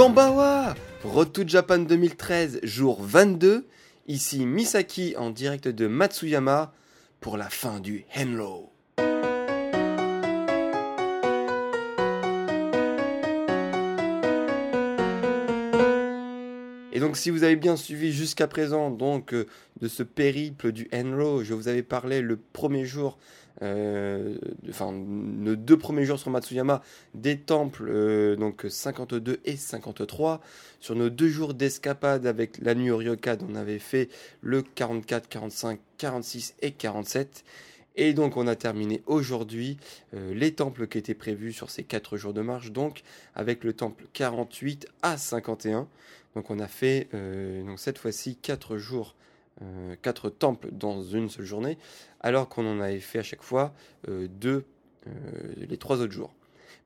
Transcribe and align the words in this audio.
Kambawa 0.00 0.74
Road 1.04 1.30
to 1.34 1.46
Japan 1.46 1.80
2013, 1.80 2.60
jour 2.62 3.02
22. 3.02 3.66
Ici 4.08 4.46
Misaki 4.46 5.14
en 5.18 5.28
direct 5.28 5.68
de 5.68 5.88
Matsuyama 5.88 6.72
pour 7.20 7.36
la 7.36 7.50
fin 7.50 7.80
du 7.80 8.06
Henlo. 8.16 8.70
Et 16.92 16.98
donc 16.98 17.18
si 17.18 17.28
vous 17.28 17.44
avez 17.44 17.56
bien 17.56 17.76
suivi 17.76 18.10
jusqu'à 18.10 18.46
présent 18.46 18.90
donc 18.90 19.34
euh, 19.34 19.46
de 19.82 19.88
ce 19.88 20.02
périple 20.02 20.72
du 20.72 20.88
Henro, 20.94 21.44
je 21.44 21.52
vous 21.52 21.68
avais 21.68 21.82
parlé 21.82 22.22
le 22.22 22.38
premier 22.38 22.86
jour 22.86 23.18
euh, 23.62 24.38
enfin 24.70 24.90
nos 24.90 25.54
deux 25.54 25.76
premiers 25.76 26.06
jours 26.06 26.18
sur 26.18 26.30
Matsuyama 26.30 26.82
des 27.14 27.38
temples 27.38 27.88
euh, 27.90 28.34
donc 28.34 28.64
52 28.66 29.40
et 29.44 29.56
53 29.56 30.40
sur 30.80 30.94
nos 30.96 31.10
deux 31.10 31.28
jours 31.28 31.52
d'escapade 31.52 32.26
avec 32.26 32.56
la 32.62 32.74
nuit 32.74 32.90
au 32.90 32.96
Ryokan 32.96 33.36
on 33.46 33.54
avait 33.54 33.78
fait 33.78 34.08
le 34.40 34.62
44 34.62 35.28
45 35.28 35.78
46 35.98 36.54
et 36.62 36.70
47 36.70 37.44
et 37.96 38.14
donc 38.14 38.38
on 38.38 38.46
a 38.46 38.56
terminé 38.56 39.02
aujourd'hui 39.04 39.76
euh, 40.14 40.32
les 40.32 40.52
temples 40.52 40.86
qui 40.86 40.96
étaient 40.96 41.12
prévus 41.12 41.52
sur 41.52 41.68
ces 41.68 41.82
quatre 41.82 42.16
jours 42.16 42.32
de 42.32 42.40
marche 42.40 42.72
donc 42.72 43.02
avec 43.34 43.62
le 43.62 43.74
temple 43.74 44.06
48 44.14 44.86
à 45.02 45.18
51 45.18 45.86
donc 46.34 46.50
on 46.50 46.60
a 46.60 46.68
fait 46.68 47.08
donc 47.66 47.80
cette 47.80 47.98
fois-ci 47.98 48.36
quatre 48.36 48.78
jours 48.78 49.16
euh, 49.62 49.94
quatre 50.00 50.30
temples 50.30 50.70
dans 50.72 51.02
une 51.02 51.28
seule 51.28 51.44
journée, 51.44 51.76
alors 52.20 52.48
qu'on 52.48 52.66
en 52.66 52.80
avait 52.80 53.00
fait 53.00 53.18
à 53.18 53.22
chaque 53.22 53.42
fois 53.42 53.74
euh, 54.08 54.26
deux 54.26 54.64
euh, 55.06 55.10
les 55.56 55.76
trois 55.76 56.00
autres 56.00 56.12
jours. 56.12 56.32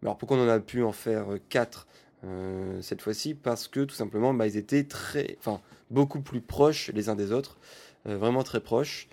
Mais 0.03 0.09
alors 0.09 0.19
pourquoi 0.19 0.39
on 0.39 0.45
en 0.45 0.49
a 0.49 0.59
pu 0.59 0.83
en 0.83 0.93
faire 0.93 1.27
quatre 1.49 1.87
cette 2.81 3.03
fois-ci? 3.03 3.35
Parce 3.35 3.69
que 3.69 3.81
tout 3.81 3.95
simplement, 3.95 4.33
bah, 4.33 4.47
ils 4.47 4.57
étaient 4.57 4.85
très, 4.85 5.37
enfin, 5.39 5.61
beaucoup 5.91 6.23
plus 6.23 6.41
proches 6.41 6.91
les 6.95 7.11
uns 7.11 7.17
des 7.17 7.33
autres, 7.33 7.59
vraiment 8.07 8.43
très 8.43 8.61
proches. 8.61 9.09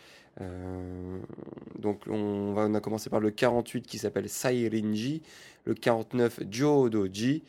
donc 1.77 2.03
on, 2.07 2.53
va, 2.53 2.67
on, 2.67 2.73
a 2.73 2.79
commencé 2.79 3.09
par 3.09 3.19
le 3.19 3.29
48 3.29 3.85
qui 3.85 3.97
s'appelle 3.97 4.29
Sairinji, 4.29 5.23
le 5.65 5.73
49 5.73 6.39
Jodoji, 6.49 7.43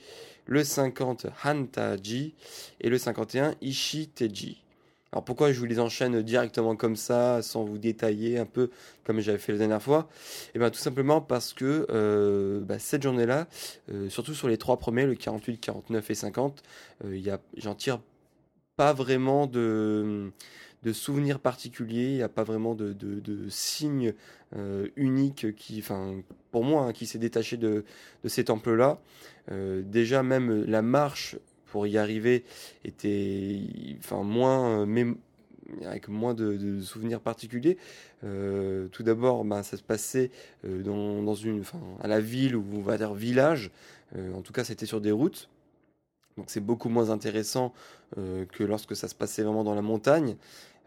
le 0.46 0.64
50 0.64 1.28
Hantaji 1.44 2.34
et 2.80 2.88
le 2.88 2.98
51 2.98 3.54
Ishiteji. 3.60 4.62
Alors 5.12 5.24
pourquoi 5.24 5.52
je 5.52 5.58
vous 5.58 5.66
les 5.66 5.78
enchaîne 5.78 6.22
directement 6.22 6.74
comme 6.74 6.96
ça, 6.96 7.42
sans 7.42 7.64
vous 7.64 7.76
détailler 7.76 8.38
un 8.38 8.46
peu 8.46 8.70
comme 9.04 9.20
j'avais 9.20 9.36
fait 9.36 9.52
la 9.52 9.58
dernière 9.58 9.82
fois? 9.82 10.08
Eh 10.54 10.58
bien 10.58 10.70
tout 10.70 10.78
simplement 10.78 11.20
parce 11.20 11.52
que 11.52 11.86
euh, 11.90 12.60
bah, 12.60 12.78
cette 12.78 13.02
journée-là, 13.02 13.46
euh, 13.90 14.08
surtout 14.08 14.32
sur 14.32 14.48
les 14.48 14.56
trois 14.56 14.78
premiers, 14.78 15.04
le 15.04 15.14
48, 15.14 15.58
49 15.58 16.10
et 16.10 16.14
50, 16.14 16.62
euh, 17.04 17.36
j'en 17.58 17.74
tire 17.74 18.00
pas 18.76 18.94
vraiment 18.94 19.46
de, 19.46 20.32
de 20.82 20.92
souvenirs 20.94 21.40
particuliers, 21.40 22.06
il 22.06 22.16
n'y 22.16 22.22
a 22.22 22.30
pas 22.30 22.44
vraiment 22.44 22.74
de, 22.74 22.94
de, 22.94 23.48
signes 23.50 24.14
uniques 24.96 25.54
qui, 25.56 25.78
enfin 25.80 26.22
pour 26.50 26.64
moi, 26.64 26.84
hein, 26.84 26.92
qui 26.94 27.04
s'est 27.06 27.18
détaché 27.18 27.58
de, 27.58 27.84
de 28.24 28.28
ces 28.30 28.44
temples-là. 28.44 28.98
déjà 29.50 30.22
même 30.22 30.64
la 30.64 30.80
marche 30.80 31.36
pour 31.72 31.86
y 31.86 31.96
arriver 31.96 32.44
était 32.84 33.62
enfin 33.98 34.22
moins 34.22 34.86
euh, 34.86 35.14
avec 35.86 36.08
moins 36.08 36.34
de, 36.34 36.82
souvenirs 36.82 37.20
particuliers. 37.20 37.78
Euh, 38.24 38.88
tout 38.88 39.02
d'abord, 39.02 39.42
bah, 39.46 39.62
ça 39.62 39.78
se 39.78 39.82
passait 39.82 40.30
euh, 40.66 40.82
dans, 40.82 41.34
une, 41.34 41.64
à 42.00 42.08
la 42.08 42.20
ville 42.20 42.56
ou 42.56 42.64
on 42.74 42.82
va 42.82 42.98
dire 42.98 43.14
village. 43.14 43.70
en 44.14 44.42
tout 44.42 44.52
cas, 44.52 44.64
c'était 44.64 44.84
sur 44.84 45.00
des 45.00 45.12
routes. 45.12 45.48
Donc 46.36 46.46
c'est 46.48 46.60
beaucoup 46.60 46.90
moins 46.90 47.10
intéressant 47.10 47.72
que 48.16 48.64
lorsque 48.64 48.94
ça 48.94 49.08
se 49.08 49.14
passait 49.14 49.42
vraiment 49.42 49.64
dans 49.64 49.74
la 49.74 49.82
montagne. 49.82 50.36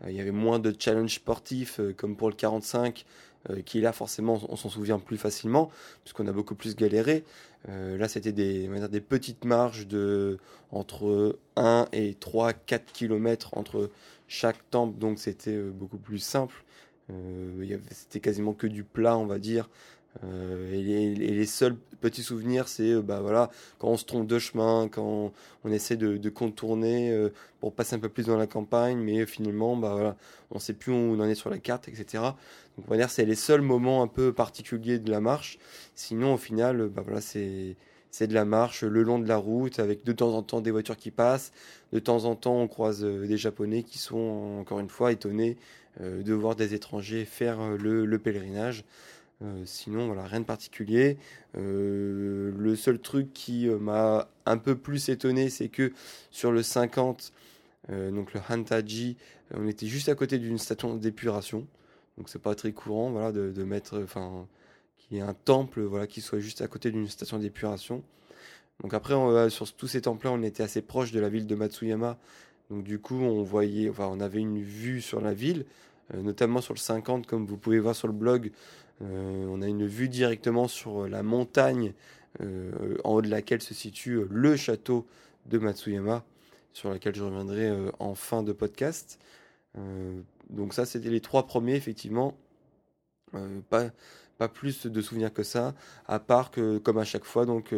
il 0.08 0.14
y 0.14 0.20
avait 0.20 0.32
moins 0.32 0.60
de 0.60 0.74
challenges 0.78 1.16
sportifs 1.16 1.80
comme 1.98 2.16
pour 2.16 2.30
le 2.30 2.36
45 2.36 3.06
euh, 3.52 3.62
qui 3.62 3.80
là 3.80 3.94
forcément 3.94 4.42
on 4.50 4.56
s'en 4.56 4.70
souvient 4.70 4.98
plus 4.98 5.18
facilement 5.18 5.70
puisqu'on 6.04 6.28
a 6.28 6.32
beaucoup 6.32 6.56
plus 6.56 6.76
galéré. 6.76 7.24
Euh, 7.70 7.96
là 7.98 8.08
c'était 8.08 8.32
des, 8.32 8.68
des 8.68 9.02
petites 9.02 9.46
marges 9.46 9.88
de 9.88 10.40
entre 10.72 11.38
1 11.56 11.88
et 11.94 12.16
3, 12.16 12.54
4 12.54 12.92
km 12.92 13.56
entre 13.56 13.92
chaque 14.28 14.68
temple 14.72 14.98
donc 14.98 15.20
c'était 15.20 15.52
euh, 15.52 15.70
beaucoup 15.70 15.98
plus 15.98 16.20
simple. 16.20 16.64
c'était 17.92 18.20
quasiment 18.20 18.54
que 18.54 18.66
du 18.66 18.84
plat 18.84 19.16
on 19.16 19.28
va 19.28 19.38
dire 19.38 19.70
et, 20.24 21.14
les, 21.14 21.46
seuls 21.46 21.76
petits 22.00 22.24
souvenirs, 22.24 22.70
c'est 22.70 22.96
bah 23.02 23.20
voilà, 23.20 23.52
quand 23.80 23.90
on 23.90 23.98
se 23.98 24.06
trompe 24.06 24.28
de 24.28 24.40
chemin, 24.40 24.88
quand 24.88 25.34
on, 25.66 25.72
essaie 25.72 25.98
de, 25.98 26.30
contourner 26.30 27.30
pour 27.60 27.74
passer 27.74 27.98
un 27.98 28.00
peu 28.00 28.08
plus 28.08 28.28
dans 28.28 28.38
la 28.38 28.48
campagne, 28.48 28.98
mais 28.98 29.26
finalement, 29.26 29.76
bah 29.76 29.92
voilà, 29.92 30.16
on 30.52 30.60
sait 30.60 30.72
plus 30.72 30.94
où 30.94 30.96
on 30.96 31.20
en 31.20 31.26
est 31.26 31.36
sur 31.36 31.50
la 31.50 31.60
carte, 31.60 31.90
etc. 31.90 32.24
Donc 32.78 32.86
on 32.90 33.08
c'est 33.08 33.26
les 33.26 33.36
seuls 33.36 33.62
moments 33.62 34.04
un 34.04 34.08
peu 34.08 34.34
particuliers 34.34 35.00
de 35.00 35.10
la 35.12 35.22
marche. 35.22 35.60
Sinon, 35.96 36.34
au 36.34 36.38
final, 36.38 36.90
bah 36.90 37.02
voilà, 37.06 37.22
c'est 37.22 37.76
de 38.20 38.34
la 38.34 38.46
marche 38.46 38.84
le 38.84 39.04
long 39.04 39.20
de 39.20 39.28
la 39.28 39.38
route 39.38 39.80
avec 39.80 40.04
de 40.04 40.12
temps 40.12 40.34
en 40.34 40.42
temps 40.42 40.62
des 40.62 40.72
voitures 40.72 40.98
qui 40.98 41.12
passent. 41.12 41.52
De 41.94 42.00
temps 42.00 42.26
en 42.26 42.36
temps, 42.36 42.60
on 42.60 42.68
croise 42.68 43.04
des 43.04 43.38
Japonais 43.38 43.84
qui 43.84 43.98
sont 43.98 44.58
encore 44.60 44.80
une 44.80 44.90
fois 44.90 45.12
étonnés 45.12 45.58
de 46.00 46.34
voir 46.34 46.56
des 46.56 46.74
étrangers 46.74 47.26
faire 47.26 47.78
le 47.78 48.18
pèlerinage. 48.18 48.84
Euh, 49.42 49.64
sinon, 49.66 50.08
voilà, 50.08 50.24
rien 50.24 50.40
de 50.40 50.46
particulier. 50.46 51.18
Euh, 51.58 52.52
le 52.58 52.76
seul 52.76 53.00
truc 53.00 53.34
qui 53.34 53.68
euh, 53.68 53.78
m'a 53.78 54.30
un 54.46 54.58
peu 54.58 54.76
plus 54.76 55.10
étonné, 55.10 55.50
c'est 55.50 55.68
que 55.70 55.92
sur 56.32 56.52
le 56.52 56.64
50, 56.64 57.34
donc 57.90 58.34
le 58.34 58.42
Hantaji, 58.50 59.16
on 59.54 59.68
était 59.68 59.86
juste 59.86 60.10
à 60.10 60.16
côté 60.16 60.40
d'une 60.40 60.58
station 60.58 60.96
d'épuration. 60.96 61.68
Donc 62.18 62.30
c'est 62.30 62.42
pas 62.42 62.56
très 62.56 62.72
courant, 62.72 63.12
voilà, 63.12 63.32
de, 63.32 63.64
mettre, 63.64 64.02
enfin, 64.02 64.48
qu'il 64.98 65.18
y 65.18 65.20
ait 65.20 65.24
un 65.24 65.34
temple, 65.34 65.82
voilà, 65.82 66.08
qui 66.08 66.22
soit 66.22 66.40
juste 66.40 66.62
à 66.62 66.68
côté 66.68 66.92
d'une 66.92 67.08
station 67.08 67.40
d'épuration. 67.40 68.04
Donc 68.82 68.94
après, 68.94 69.14
sur 69.50 69.72
tous 69.74 69.88
ces 69.88 70.02
temples-là, 70.02 70.32
on 70.34 70.42
était 70.44 70.64
assez 70.64 70.82
proche 70.82 71.12
de 71.12 71.20
la 71.20 71.30
ville 71.30 71.48
de 71.48 71.56
Matsuyama. 71.56 72.18
Donc 72.70 72.84
du 72.84 73.00
coup, 73.00 73.16
on 73.16 73.44
voyait, 73.44 73.90
enfin, 73.90 74.08
on 74.12 74.20
avait 74.20 74.40
une 74.40 74.62
vue 74.62 75.02
sur 75.02 75.22
la 75.22 75.34
ville, 75.34 75.66
notamment 76.14 76.62
sur 76.62 76.74
le 76.74 76.80
50, 76.80 77.28
comme 77.28 77.46
vous 77.46 77.58
pouvez 77.58 77.80
voir 77.80 77.96
sur 77.96 78.08
le 78.08 78.14
blog. 78.14 78.52
Euh, 79.02 79.46
on 79.50 79.62
a 79.62 79.68
une 79.68 79.86
vue 79.86 80.10
directement 80.10 80.68
sur 80.68 81.08
la 81.08 81.24
montagne 81.24 81.94
euh, 82.42 82.98
en 83.04 83.16
haut 83.16 83.22
de 83.22 83.30
laquelle 83.30 83.62
se 83.62 83.74
situe 83.74 84.22
le 84.30 84.56
château 84.56 85.06
de 85.46 85.58
Matsuyama, 85.58 86.24
sur 86.74 86.90
laquelle 86.90 87.16
je 87.16 87.24
reviendrai 87.24 87.68
euh, 87.68 87.92
en 88.00 88.16
fin 88.16 88.44
de 88.44 88.54
podcast. 88.54 89.20
Donc 90.50 90.74
ça, 90.74 90.86
c'était 90.86 91.10
les 91.10 91.22
trois 91.22 91.46
premiers, 91.48 91.76
effectivement. 91.76 92.38
pas, 93.70 93.90
pas 94.38 94.48
plus 94.48 94.86
de 94.86 95.02
souvenirs 95.02 95.34
que 95.34 95.44
ça, 95.44 95.76
à 96.08 96.20
part 96.20 96.52
que, 96.52 96.78
comme 96.78 96.98
à 96.98 97.06
chaque 97.06 97.26
fois, 97.26 97.46
donc, 97.46 97.74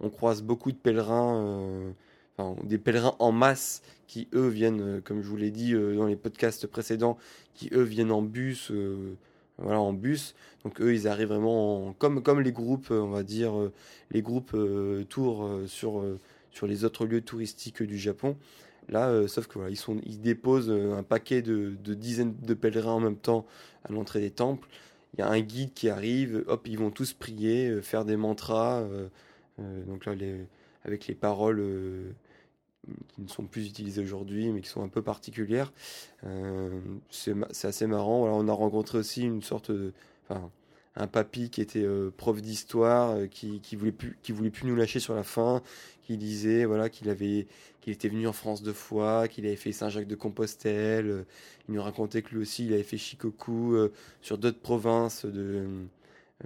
on 0.00 0.10
croise 0.10 0.42
beaucoup 0.42 0.72
de 0.72 0.76
pèlerins, 0.76 1.94
des 2.64 2.78
pèlerins 2.78 3.16
en 3.18 3.32
masse 3.32 3.82
qui, 4.06 4.28
eux, 4.34 4.48
viennent, 4.48 5.00
comme 5.02 5.22
je 5.22 5.28
vous 5.28 5.36
l'ai 5.36 5.50
dit 5.50 5.72
dans 5.72 6.06
les 6.06 6.16
podcasts 6.16 6.66
précédents, 6.66 7.18
qui, 7.54 7.70
eux, 7.72 7.82
viennent 7.82 8.12
en 8.12 8.22
bus 8.22 8.72
voilà, 9.58 9.80
en 9.80 9.92
bus. 9.92 10.34
Donc 10.64 10.80
eux, 10.80 10.94
ils 10.94 11.08
arrivent 11.08 11.28
vraiment 11.28 11.92
comme, 11.98 12.22
comme 12.22 12.40
les 12.40 12.52
groupes, 12.52 12.90
on 12.90 13.10
va 13.10 13.22
dire, 13.22 13.58
euh, 13.58 13.72
les 14.10 14.22
groupes 14.22 14.52
euh, 14.54 15.04
tours 15.04 15.44
euh, 15.44 15.66
sur 15.66 16.66
les 16.66 16.84
autres 16.84 17.06
lieux 17.06 17.20
touristiques 17.20 17.82
du 17.82 17.98
Japon. 17.98 18.36
Là, 18.88 19.26
sauf 19.28 19.46
que 19.46 19.54
voilà, 19.54 19.70
ils, 19.70 19.76
sont, 19.76 19.98
ils 20.04 20.20
déposent 20.20 20.70
un 20.70 21.02
paquet 21.02 21.42
de, 21.42 21.74
dizaines 21.94 22.34
de 22.42 22.54
pèlerins 22.54 22.92
en 22.92 23.00
même 23.00 23.16
temps 23.16 23.46
à 23.84 23.92
l'entrée 23.92 24.20
des 24.20 24.30
temples. 24.30 24.68
Il 25.14 25.20
y 25.20 25.22
a 25.22 25.28
un 25.28 25.40
guide 25.40 25.72
qui 25.74 25.88
arrive, 25.88 26.44
hop, 26.48 26.66
ils 26.66 26.78
vont 26.78 26.90
tous 26.90 27.12
prier, 27.12 27.80
faire 27.82 28.04
des 28.04 28.16
mantras. 28.16 28.84
donc 29.58 30.06
là, 30.06 30.14
avec 30.84 31.06
les 31.06 31.14
paroles 31.14 31.62
qui 33.14 33.22
ne 33.22 33.28
sont 33.28 33.44
plus 33.44 33.66
utilisées 33.66 34.02
aujourd'hui, 34.02 34.50
mais 34.50 34.60
qui 34.60 34.68
sont 34.68 34.82
un 34.82 34.88
peu 34.88 35.02
particulières. 35.02 35.72
c'est 37.10 37.64
assez 37.64 37.86
marrant. 37.86 38.20
Voilà, 38.20 38.34
on 38.34 38.48
a 38.48 38.52
rencontré 38.52 38.98
aussi 38.98 39.22
une 39.22 39.42
sorte 39.42 39.70
de, 39.70 39.92
enfin, 40.28 40.50
un 40.96 41.06
papy 41.06 41.50
qui 41.50 41.60
était 41.60 41.86
prof 42.16 42.40
d'histoire, 42.40 43.16
qui, 43.30 43.60
qui 43.60 43.76
voulait 43.76 43.92
plus, 43.92 44.16
qui 44.22 44.32
voulait 44.32 44.50
plus 44.50 44.66
nous 44.66 44.76
lâcher 44.76 45.00
sur 45.00 45.14
la 45.14 45.24
fin, 45.24 45.62
qui 46.02 46.16
disait 46.16 46.64
voilà 46.64 46.88
qu'il 46.88 47.08
avait, 47.08 47.46
qu'il 47.84 47.92
était 47.92 48.08
venu 48.08 48.26
en 48.26 48.32
France 48.32 48.62
deux 48.62 48.72
fois, 48.72 49.28
qu'il 49.28 49.44
avait 49.46 49.56
fait 49.56 49.72
Saint-Jacques 49.72 50.06
de 50.06 50.14
Compostelle. 50.14 51.26
il 51.68 51.74
nous 51.74 51.82
racontait 51.82 52.22
que 52.22 52.30
lui 52.30 52.38
aussi, 52.42 52.64
il 52.64 52.72
avait 52.72 52.82
fait 52.82 52.96
Shikoku 52.96 53.76
sur 54.22 54.38
d'autres 54.38 54.60
provinces 54.60 55.26
de 55.26 55.66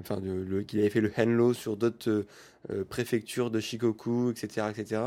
enfin 0.01 0.21
qu'il 0.67 0.81
avait 0.81 0.91
fait 0.91 1.01
le 1.01 1.13
Henlo 1.17 1.55
sur 1.55 1.77
d'autres 1.77 2.11
euh, 2.11 2.27
euh, 2.71 2.85
préfectures 2.85 3.51
de 3.51 3.61
Shikoku, 3.61 4.31
etc., 4.31 4.67
etc. 4.71 5.03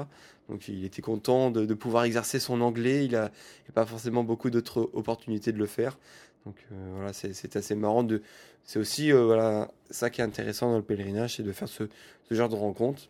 Donc 0.49 0.67
il 0.67 0.83
était 0.83 1.01
content 1.01 1.51
de, 1.51 1.73
pouvoir 1.73 2.03
exercer 2.03 2.39
son 2.39 2.61
anglais. 2.61 3.05
Il 3.05 3.15
a, 3.15 3.31
pas 3.73 3.85
forcément 3.85 4.23
beaucoup 4.23 4.49
d'autres 4.49 4.89
opportunités 4.93 5.51
de 5.51 5.57
le 5.57 5.65
faire. 5.65 5.97
Donc 6.45 6.55
euh, 6.71 6.91
voilà, 6.95 7.13
c'est 7.13 7.55
assez 7.55 7.75
marrant. 7.75 8.03
De, 8.03 8.21
c'est 8.63 8.79
aussi 8.79 9.11
voilà 9.11 9.71
ça 9.89 10.09
qui 10.09 10.21
est 10.21 10.23
intéressant 10.23 10.71
dans 10.71 10.77
le 10.77 10.83
pèlerinage, 10.83 11.37
c'est 11.37 11.43
de 11.43 11.51
faire 11.51 11.69
ce, 11.69 11.83
ce, 12.27 12.35
genre 12.35 12.49
de 12.49 12.55
rencontres. 12.55 13.09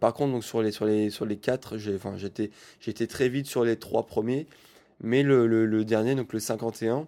Par 0.00 0.14
contre, 0.14 0.32
donc 0.32 0.44
sur 0.44 0.62
les 0.62 0.72
sur 0.72 0.86
les 0.86 1.10
sur 1.10 1.26
les 1.26 1.36
quatre, 1.36 1.76
j'étais 1.78 2.50
j'étais 2.80 3.06
très 3.06 3.28
vite 3.28 3.46
sur 3.46 3.64
les 3.64 3.76
trois 3.76 4.06
premiers, 4.06 4.46
mais 5.00 5.22
le, 5.22 5.46
le, 5.46 5.84
dernier, 5.84 6.14
donc 6.14 6.32
le 6.32 6.40
51 6.40 7.06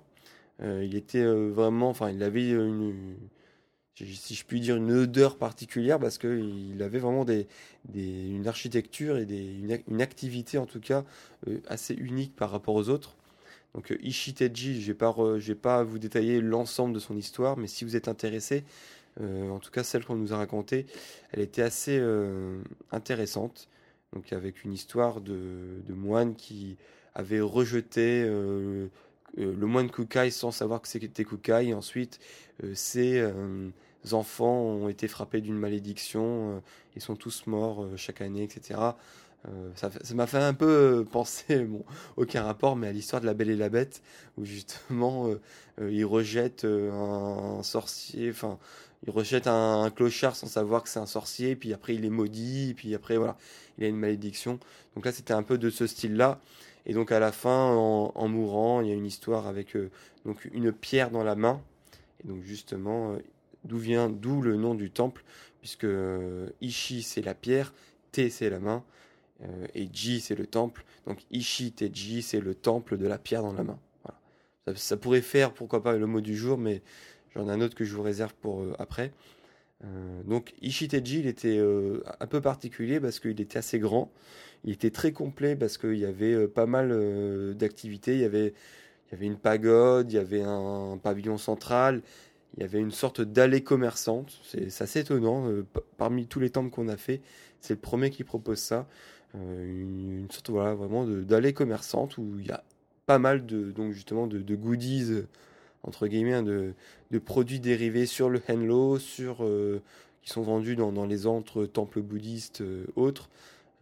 euh, 0.62 0.84
il 0.84 0.96
était 0.96 1.22
euh, 1.22 1.50
vraiment, 1.50 1.88
enfin, 1.88 2.10
il 2.10 2.22
avait 2.22 2.50
une, 2.50 3.16
si 3.94 4.34
je 4.34 4.44
puis 4.44 4.60
dire, 4.60 4.76
une 4.76 4.90
odeur 4.92 5.36
particulière 5.38 5.98
parce 6.00 6.18
qu'il 6.18 6.80
avait 6.82 6.98
vraiment 6.98 7.24
des, 7.24 7.46
des, 7.88 8.28
une 8.28 8.48
architecture 8.48 9.18
et 9.18 9.26
des, 9.26 9.54
une, 9.88 10.02
activité 10.02 10.58
en 10.58 10.66
tout 10.66 10.80
cas 10.80 11.04
euh, 11.48 11.60
assez 11.68 11.94
unique 11.94 12.34
par 12.34 12.50
rapport 12.50 12.74
aux 12.74 12.88
autres. 12.88 13.16
Donc 13.74 13.94
Ishiteji, 14.00 14.80
je 14.80 14.88
vais 14.88 14.94
pas, 14.94 15.14
pas 15.62 15.84
vous 15.84 15.98
détailler 15.98 16.40
l'ensemble 16.40 16.94
de 16.94 16.98
son 16.98 17.16
histoire, 17.16 17.56
mais 17.56 17.68
si 17.68 17.84
vous 17.84 17.96
êtes 17.96 18.08
intéressé, 18.08 18.64
en 19.20 19.58
tout 19.58 19.70
cas 19.70 19.82
celle 19.82 20.04
qu'on 20.04 20.16
nous 20.16 20.32
a 20.32 20.36
racontée, 20.36 20.86
elle 21.32 21.40
était 21.40 21.62
assez 21.62 22.00
intéressante. 22.92 23.68
Donc 24.14 24.32
avec 24.32 24.64
une 24.64 24.72
histoire 24.72 25.20
de, 25.20 25.82
de 25.86 25.92
moine 25.92 26.34
qui 26.34 26.76
avait 27.14 27.40
rejeté 27.40 28.24
euh, 29.36 29.54
le 29.54 29.66
moine 29.66 29.90
Kukai 29.90 30.30
sans 30.30 30.50
savoir 30.50 30.80
que 30.80 30.88
c'était 30.88 31.24
Kukai. 31.24 31.74
Ensuite, 31.74 32.18
euh, 32.64 32.72
ses 32.74 33.18
euh, 33.18 33.70
enfants 34.12 34.60
ont 34.62 34.88
été 34.88 35.08
frappés 35.08 35.40
d'une 35.40 35.58
malédiction. 35.58 36.62
ils 36.96 37.02
sont 37.02 37.16
tous 37.16 37.46
morts 37.46 37.86
chaque 37.96 38.20
année, 38.20 38.42
etc. 38.42 38.80
ça 39.74 39.90
m'a 40.14 40.26
fait 40.26 40.38
un 40.38 40.54
peu 40.54 41.04
penser, 41.10 41.58
bon, 41.64 41.84
aucun 42.16 42.44
rapport, 42.44 42.76
mais 42.76 42.88
à 42.88 42.92
l'histoire 42.92 43.20
de 43.20 43.26
la 43.26 43.34
Belle 43.34 43.50
et 43.50 43.56
la 43.56 43.68
Bête, 43.68 44.02
où 44.36 44.44
justement 44.44 45.28
ils 45.80 46.04
rejettent 46.04 46.64
un, 46.64 47.62
sorcier, 47.62 48.30
enfin 48.30 48.58
il 49.06 49.10
rejette 49.10 49.46
un, 49.46 49.90
clochard 49.90 50.34
sans 50.34 50.46
savoir 50.46 50.82
que 50.82 50.88
c'est 50.88 50.98
un 50.98 51.06
sorcier, 51.06 51.56
puis 51.56 51.72
après 51.72 51.94
il 51.94 52.04
est 52.04 52.10
maudit, 52.10 52.74
puis 52.76 52.94
après 52.94 53.16
voilà, 53.16 53.36
il 53.76 53.84
a 53.84 53.88
une 53.88 53.96
malédiction. 53.96 54.58
Donc 54.94 55.04
là 55.04 55.12
c'était 55.12 55.34
un 55.34 55.42
peu 55.42 55.58
de 55.58 55.70
ce 55.70 55.86
style-là. 55.86 56.40
Et 56.86 56.94
donc 56.94 57.12
à 57.12 57.20
la 57.20 57.32
fin, 57.32 57.70
en, 57.72 58.28
mourant, 58.28 58.80
il 58.80 58.88
y 58.88 58.90
a 58.90 58.94
une 58.94 59.06
histoire 59.06 59.46
avec 59.46 59.76
euh, 59.76 59.90
donc 60.24 60.48
une 60.52 60.72
pierre 60.72 61.10
dans 61.10 61.22
la 61.22 61.36
main. 61.36 61.62
Et 62.24 62.28
donc 62.28 62.42
justement, 62.42 63.12
euh, 63.12 63.18
d'où 63.64 63.78
vient 63.78 64.08
d'où 64.08 64.40
le 64.42 64.56
nom 64.56 64.74
du 64.74 64.90
temple, 64.90 65.22
puisque 65.60 65.84
euh, 65.84 66.48
Ishi 66.60 67.02
c'est 67.02 67.22
la 67.22 67.34
pierre, 67.34 67.72
Te 68.10 68.28
c'est 68.28 68.50
la 68.50 68.58
main, 68.58 68.82
et 69.74 69.88
Ji 69.92 70.20
c'est 70.20 70.34
le 70.34 70.46
temple. 70.46 70.84
Donc 71.06 71.18
Ishi 71.30 71.70
Teji 71.70 72.22
c'est 72.22 72.40
le 72.40 72.54
temple 72.54 72.96
de 72.96 73.06
la 73.06 73.18
pierre 73.18 73.42
dans 73.42 73.52
la 73.52 73.62
main. 73.62 73.78
Voilà. 74.02 74.76
Ça, 74.78 74.96
pourrait 74.96 75.22
faire, 75.22 75.52
pourquoi 75.52 75.82
pas, 75.82 75.96
le 75.96 76.06
mot 76.06 76.20
du 76.20 76.36
jour, 76.36 76.58
mais 76.58 76.82
j'en 77.34 77.48
ai 77.48 77.52
un 77.52 77.60
autre 77.60 77.74
que 77.74 77.84
je 77.84 77.94
vous 77.94 78.02
réserve 78.02 78.34
pour 78.34 78.64
après. 78.78 79.12
donc 80.24 80.54
Ishiteji, 80.62 81.20
il 81.20 81.26
était 81.26 81.60
un 82.20 82.26
peu 82.26 82.40
particulier 82.40 83.00
parce 83.00 83.20
qu'il 83.20 83.40
était 83.40 83.58
assez 83.58 83.78
grand. 83.78 84.10
Il 84.64 84.72
était 84.72 84.90
très 84.90 85.12
complet 85.12 85.56
parce 85.56 85.78
qu'il 85.78 85.98
y 85.98 86.04
avait 86.04 86.34
euh, 86.34 86.48
pas 86.48 86.66
mal 86.66 86.90
euh, 86.90 87.54
d'activités. 87.54 88.14
Il 88.14 88.20
y 88.20 88.24
avait, 88.24 88.54
une 89.20 89.38
pagode, 89.38 90.12
il 90.12 90.16
y 90.16 90.18
avait 90.18 90.42
un, 90.42 90.98
pavillon 91.02 91.38
central, 91.38 92.02
il 92.56 92.62
y 92.62 92.64
avait 92.64 92.80
une 92.80 92.90
sorte 92.90 93.20
d'allée 93.20 93.62
commerçante. 93.62 94.40
C'est 94.44 94.82
assez 94.82 95.00
étonnant. 95.00 95.48
Euh, 95.48 95.66
parmi 95.96 96.26
tous 96.26 96.40
les 96.40 96.50
temples 96.50 96.70
qu'on 96.70 96.88
a 96.88 96.96
fait, 96.96 97.20
c'est 97.60 97.74
le 97.74 97.80
premier 97.80 98.10
qui 98.10 98.24
propose 98.24 98.58
ça. 98.58 98.88
une, 99.34 100.26
sorte 100.30 100.50
voilà, 100.50 100.74
vraiment 100.74 101.06
d'allée 101.06 101.52
commerçante 101.52 102.18
où 102.18 102.38
il 102.38 102.46
y 102.46 102.50
a 102.50 102.64
pas 103.06 103.18
mal 103.18 103.46
de, 103.46 103.70
donc 103.70 103.92
justement 103.92 104.26
de, 104.26 104.54
goodies 104.54 105.22
entre 105.88 106.06
guillemets 106.06 106.34
hein, 106.34 106.42
de, 106.42 106.74
de, 107.10 107.18
produits 107.18 107.60
dérivés 107.60 108.06
sur 108.06 108.28
le 108.28 108.40
Henlo, 108.48 108.98
sur 108.98 109.44
qui 110.22 110.30
sont 110.30 110.42
vendus 110.42 110.76
dans, 110.76 111.06
les 111.06 111.26
autres 111.26 111.66
temples 111.66 112.02
bouddhistes 112.02 112.62
autres. 112.96 113.28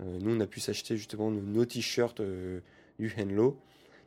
Euh, 0.01 0.19
nous, 0.21 0.37
on 0.37 0.41
a 0.41 0.47
pu 0.47 0.61
s'acheter 0.61 0.97
justement 0.97 1.31
nos, 1.31 1.65
t-shirts 1.65 2.21
euh, 2.21 2.61
du 2.99 3.13
Henlo. 3.19 3.59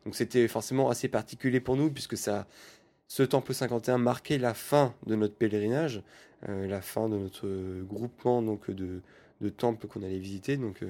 Donc 0.05 0.15
c'était 0.15 0.47
forcément 0.47 0.89
assez 0.89 1.07
particulier 1.07 1.59
pour 1.59 1.75
nous 1.75 1.91
puisque 1.91 2.17
ça, 2.17 2.47
ce 3.07 3.23
temple 3.23 3.53
51 3.53 3.97
marquait 3.97 4.37
la 4.37 4.53
fin 4.53 4.93
de 5.05 5.15
notre 5.15 5.35
pèlerinage, 5.35 6.01
euh, 6.47 6.67
la 6.67 6.81
fin 6.81 7.09
de 7.09 7.17
notre 7.17 7.47
groupement 7.83 8.41
donc 8.41 8.71
de, 8.71 9.01
de 9.41 9.49
temples 9.49 9.87
qu'on 9.87 10.03
allait 10.03 10.19
visiter. 10.19 10.57
Donc 10.57 10.81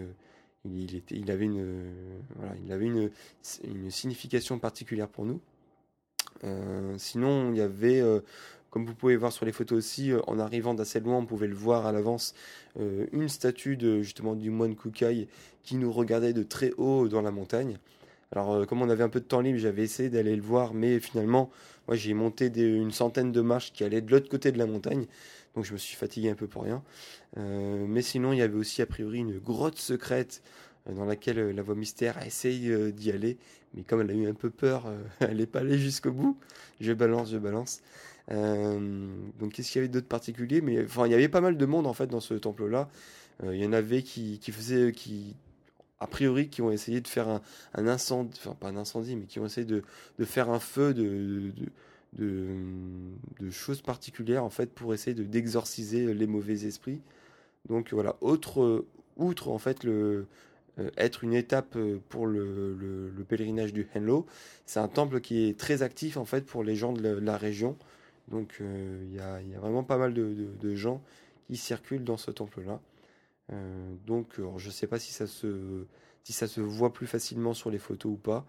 il, 0.65 0.95
était, 0.95 1.15
il 1.15 1.31
avait 1.31 1.45
une, 1.45 1.91
voilà, 2.35 2.53
il 2.63 2.71
avait 2.71 2.85
une, 2.85 3.09
une 3.63 3.89
signification 3.89 4.59
particulière 4.59 5.07
pour 5.07 5.25
nous. 5.25 5.41
Sinon, 6.97 7.51
il 7.51 7.57
y 7.57 7.61
avait 7.61 8.01
comme 8.69 8.85
vous 8.85 8.93
pouvez 8.93 9.15
voir 9.15 9.31
sur 9.31 9.45
les 9.45 9.51
photos 9.51 9.77
aussi, 9.77 10.11
euh, 10.11 10.19
en 10.27 10.39
arrivant 10.39 10.73
d'assez 10.73 10.99
loin, 10.99 11.17
on 11.17 11.25
pouvait 11.25 11.47
le 11.47 11.55
voir 11.55 11.85
à 11.85 11.91
l'avance, 11.91 12.33
euh, 12.79 13.07
une 13.11 13.29
statue 13.29 13.77
de 13.77 14.01
justement 14.01 14.35
du 14.35 14.49
moine 14.51 14.75
Kukai 14.75 15.27
qui 15.63 15.75
nous 15.75 15.91
regardait 15.91 16.33
de 16.33 16.43
très 16.43 16.71
haut 16.77 17.07
dans 17.07 17.21
la 17.21 17.31
montagne. 17.31 17.77
Alors 18.31 18.51
euh, 18.53 18.65
comme 18.65 18.81
on 18.81 18.89
avait 18.89 19.03
un 19.03 19.09
peu 19.09 19.19
de 19.19 19.25
temps 19.25 19.41
libre, 19.41 19.57
j'avais 19.57 19.83
essayé 19.83 20.09
d'aller 20.09 20.35
le 20.35 20.41
voir, 20.41 20.73
mais 20.73 20.99
finalement, 20.99 21.49
moi 21.87 21.97
j'ai 21.97 22.13
monté 22.13 22.47
une 22.55 22.91
centaine 22.91 23.31
de 23.31 23.41
marches 23.41 23.73
qui 23.73 23.83
allaient 23.83 24.01
de 24.01 24.11
l'autre 24.11 24.29
côté 24.29 24.51
de 24.51 24.59
la 24.59 24.67
montagne, 24.67 25.07
donc 25.55 25.65
je 25.65 25.73
me 25.73 25.77
suis 25.77 25.95
fatigué 25.95 26.29
un 26.29 26.35
peu 26.35 26.47
pour 26.47 26.63
rien. 26.63 26.83
mais 27.35 28.03
sinon, 28.03 28.33
il 28.33 28.39
y 28.39 28.41
avait 28.43 28.57
aussi 28.57 28.83
a 28.83 28.85
priori 28.85 29.19
une 29.19 29.39
grotte 29.39 29.79
secrète 29.79 30.43
dans 30.85 31.05
laquelle 31.05 31.55
la 31.55 31.61
voix 31.61 31.75
mystère 31.75 32.17
a 32.17 32.25
essayé 32.25 32.91
d'y 32.91 33.11
aller, 33.11 33.37
mais 33.73 33.83
comme 33.83 34.01
elle 34.01 34.11
a 34.11 34.13
eu 34.13 34.27
un 34.27 34.33
peu 34.33 34.49
peur, 34.49 34.85
elle 35.19 35.37
n'est 35.37 35.45
pas 35.45 35.59
allée 35.59 35.77
jusqu'au 35.77 36.11
bout. 36.11 36.37
Je 36.79 36.93
balance, 36.93 37.31
je 37.31 37.37
balance. 37.37 37.81
Euh, 38.31 39.07
donc 39.39 39.53
qu'est-ce 39.53 39.71
qu'il 39.71 39.79
y 39.79 39.83
avait 39.83 39.91
d'autre 39.91 40.07
particulier? 40.07 40.61
Mais 40.61 40.83
enfin, 40.83 41.05
il 41.07 41.11
y 41.11 41.15
avait 41.15 41.29
pas 41.29 41.41
mal 41.41 41.57
de 41.57 41.65
monde 41.65 41.87
en 41.87 41.93
fait 41.93 42.07
dans 42.07 42.19
ce 42.19 42.33
temple-là. 42.33 42.89
Euh, 43.43 43.55
il 43.55 43.61
y 43.61 43.65
en 43.65 43.73
avait 43.73 44.03
qui, 44.03 44.39
qui 44.39 44.51
faisaient, 44.51 44.91
qui 44.91 45.35
a 45.99 46.07
priori, 46.07 46.49
qui 46.49 46.61
ont 46.61 46.71
essayé 46.71 47.01
de 47.01 47.07
faire 47.07 47.27
un, 47.27 47.41
un, 47.73 47.87
incendie, 47.87 48.39
enfin 48.43 48.55
pas 48.55 48.69
un 48.69 48.77
incendie, 48.77 49.15
mais 49.15 49.25
qui 49.25 49.39
ont 49.39 49.45
essayé 49.45 49.65
de, 49.65 49.83
de 50.17 50.25
faire 50.25 50.49
un 50.49 50.59
feu 50.59 50.93
de, 50.93 51.51
de, 52.13 52.47
de, 53.39 53.49
choses 53.51 53.81
particulières 53.81 54.43
en 54.43 54.49
fait 54.49 54.71
pour 54.73 54.93
essayer 54.93 55.13
de 55.13 55.23
d'exorciser 55.23 56.13
les 56.13 56.27
mauvais 56.27 56.65
esprits. 56.65 57.01
Donc 57.67 57.93
voilà, 57.93 58.15
autre, 58.21 58.85
outre 59.17 59.49
en 59.49 59.57
fait 59.57 59.83
le, 59.83 59.91
euh, 59.91 60.27
être 60.97 61.23
une 61.23 61.33
étape 61.33 61.77
pour 62.09 62.27
le, 62.27 62.75
le, 62.75 63.23
pèlerinage 63.23 63.73
du 63.73 63.87
Henlo, 63.93 64.25
c'est 64.65 64.79
un 64.79 64.87
temple 64.87 65.21
qui 65.21 65.47
est 65.47 65.59
très 65.59 65.81
actif 65.81 66.17
en 66.17 66.25
fait 66.25 66.45
pour 66.45 66.63
les 66.63 66.75
gens 66.75 66.93
de 66.93 67.09
la 67.09 67.37
région. 67.37 67.77
Donc 68.29 68.57
euh, 68.61 69.03
il 69.05 69.15
y, 69.15 69.19
a, 69.19 69.59
vraiment 69.59 69.83
pas 69.83 69.97
mal 69.97 70.13
de, 70.13 70.75
gens 70.75 71.01
qui 71.47 71.57
circulent 71.57 72.03
dans 72.03 72.17
ce 72.17 72.31
temple-là. 72.31 72.79
Euh, 73.51 73.95
donc 74.05 74.39
je 74.57 74.67
ne 74.67 74.71
sais 74.71 74.87
pas 74.87 74.99
si 74.99 75.11
ça, 75.11 75.27
se, 75.27 76.61
voit 76.61 76.93
plus 76.93 77.07
facilement 77.07 77.53
sur 77.53 77.71
les 77.71 77.79
photos 77.79 78.13
ou 78.13 78.17
pas. 78.17 78.45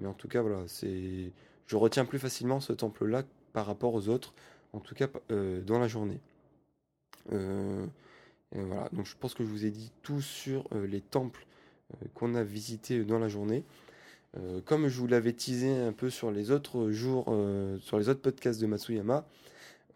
Mais 0.00 0.06
en 0.06 0.14
tout 0.14 0.28
cas, 0.28 0.40
voilà, 0.42 0.64
je 0.66 1.76
retiens 1.76 2.04
plus 2.04 2.18
facilement 2.18 2.60
ce 2.60 2.72
temple-là 2.72 3.24
par 3.52 3.66
rapport 3.66 3.94
aux 3.94 4.08
autres, 4.08 4.34
en 4.72 4.80
tout 4.80 4.94
cas 4.94 5.08
euh, 5.30 5.62
dans 5.62 5.78
la 5.78 5.88
journée. 5.88 6.20
voilà, 7.30 8.88
donc 8.92 9.04
je 9.04 9.14
pense 9.18 9.34
que 9.34 9.44
je 9.44 9.48
vous 9.48 9.66
ai 9.66 9.70
dit 9.70 9.92
tout 10.02 10.22
sur 10.22 10.64
les 10.72 11.02
temples 11.02 11.46
qu'on 12.14 12.34
a 12.34 12.42
visités 12.42 13.04
dans 13.04 13.18
la 13.18 13.28
journée. 13.28 13.64
Euh, 14.36 14.60
comme 14.64 14.88
je 14.88 14.98
vous 14.98 15.06
l'avais 15.06 15.32
teasé 15.32 15.70
un 15.70 15.92
peu 15.92 16.10
sur 16.10 16.30
les 16.30 16.50
autres 16.50 16.90
jours, 16.90 17.26
euh, 17.28 17.78
sur 17.80 17.98
les 17.98 18.08
autres 18.08 18.20
podcasts 18.20 18.60
de 18.60 18.66
Matsuyama, 18.66 19.26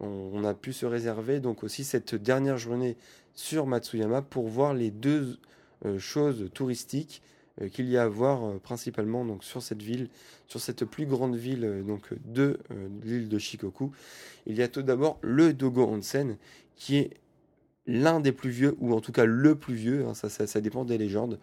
on, 0.01 0.43
a 0.43 0.55
pu 0.55 0.73
se 0.73 0.85
réserver 0.85 1.39
donc 1.39 1.63
aussi 1.63 1.85
cette 1.85 2.17
dernière 2.17 2.59
journée 2.59 2.97
sur 3.35 3.67
Matsuyama 3.67 4.21
pour 4.21 4.49
voir 4.49 4.75
les 4.75 4.91
deux 4.91 5.39
euh, 5.85 5.99
choses 5.99 6.51
touristiques 6.55 7.23
qu'il 7.71 7.89
y 7.89 7.99
a 7.99 8.05
à 8.05 8.09
voir 8.09 8.59
principalement 8.61 9.27
donc 9.27 9.45
sur 9.45 9.63
cette 9.63 9.83
ville, 9.83 10.09
sur 10.49 10.59
cette 10.59 10.87
plus 10.87 11.05
grande 11.05 11.37
ville 11.37 11.85
donc 11.87 12.09
de 12.25 12.59
l'île 13.05 13.29
de 13.29 13.39
Shikoku. 13.39 13.93
Il 14.47 14.57
y 14.57 14.63
a 14.63 14.69
tout 14.69 14.81
d'abord 14.81 15.19
le 15.21 15.53
Dogo 15.53 15.85
Onsen 15.85 16.39
qui 16.77 16.97
est 16.97 17.11
l'un 17.87 18.21
des 18.21 18.33
plus 18.33 18.51
vieux, 18.51 18.77
ou 18.79 18.93
en 18.95 19.01
tout 19.01 19.13
cas 19.13 19.25
le 19.25 19.55
plus 19.55 19.75
vieux, 19.75 20.07
hein, 20.07 20.15
ça, 20.15 20.29
ça, 20.29 20.61
dépend 20.61 20.85
des 20.85 20.99
légendes, 20.99 21.39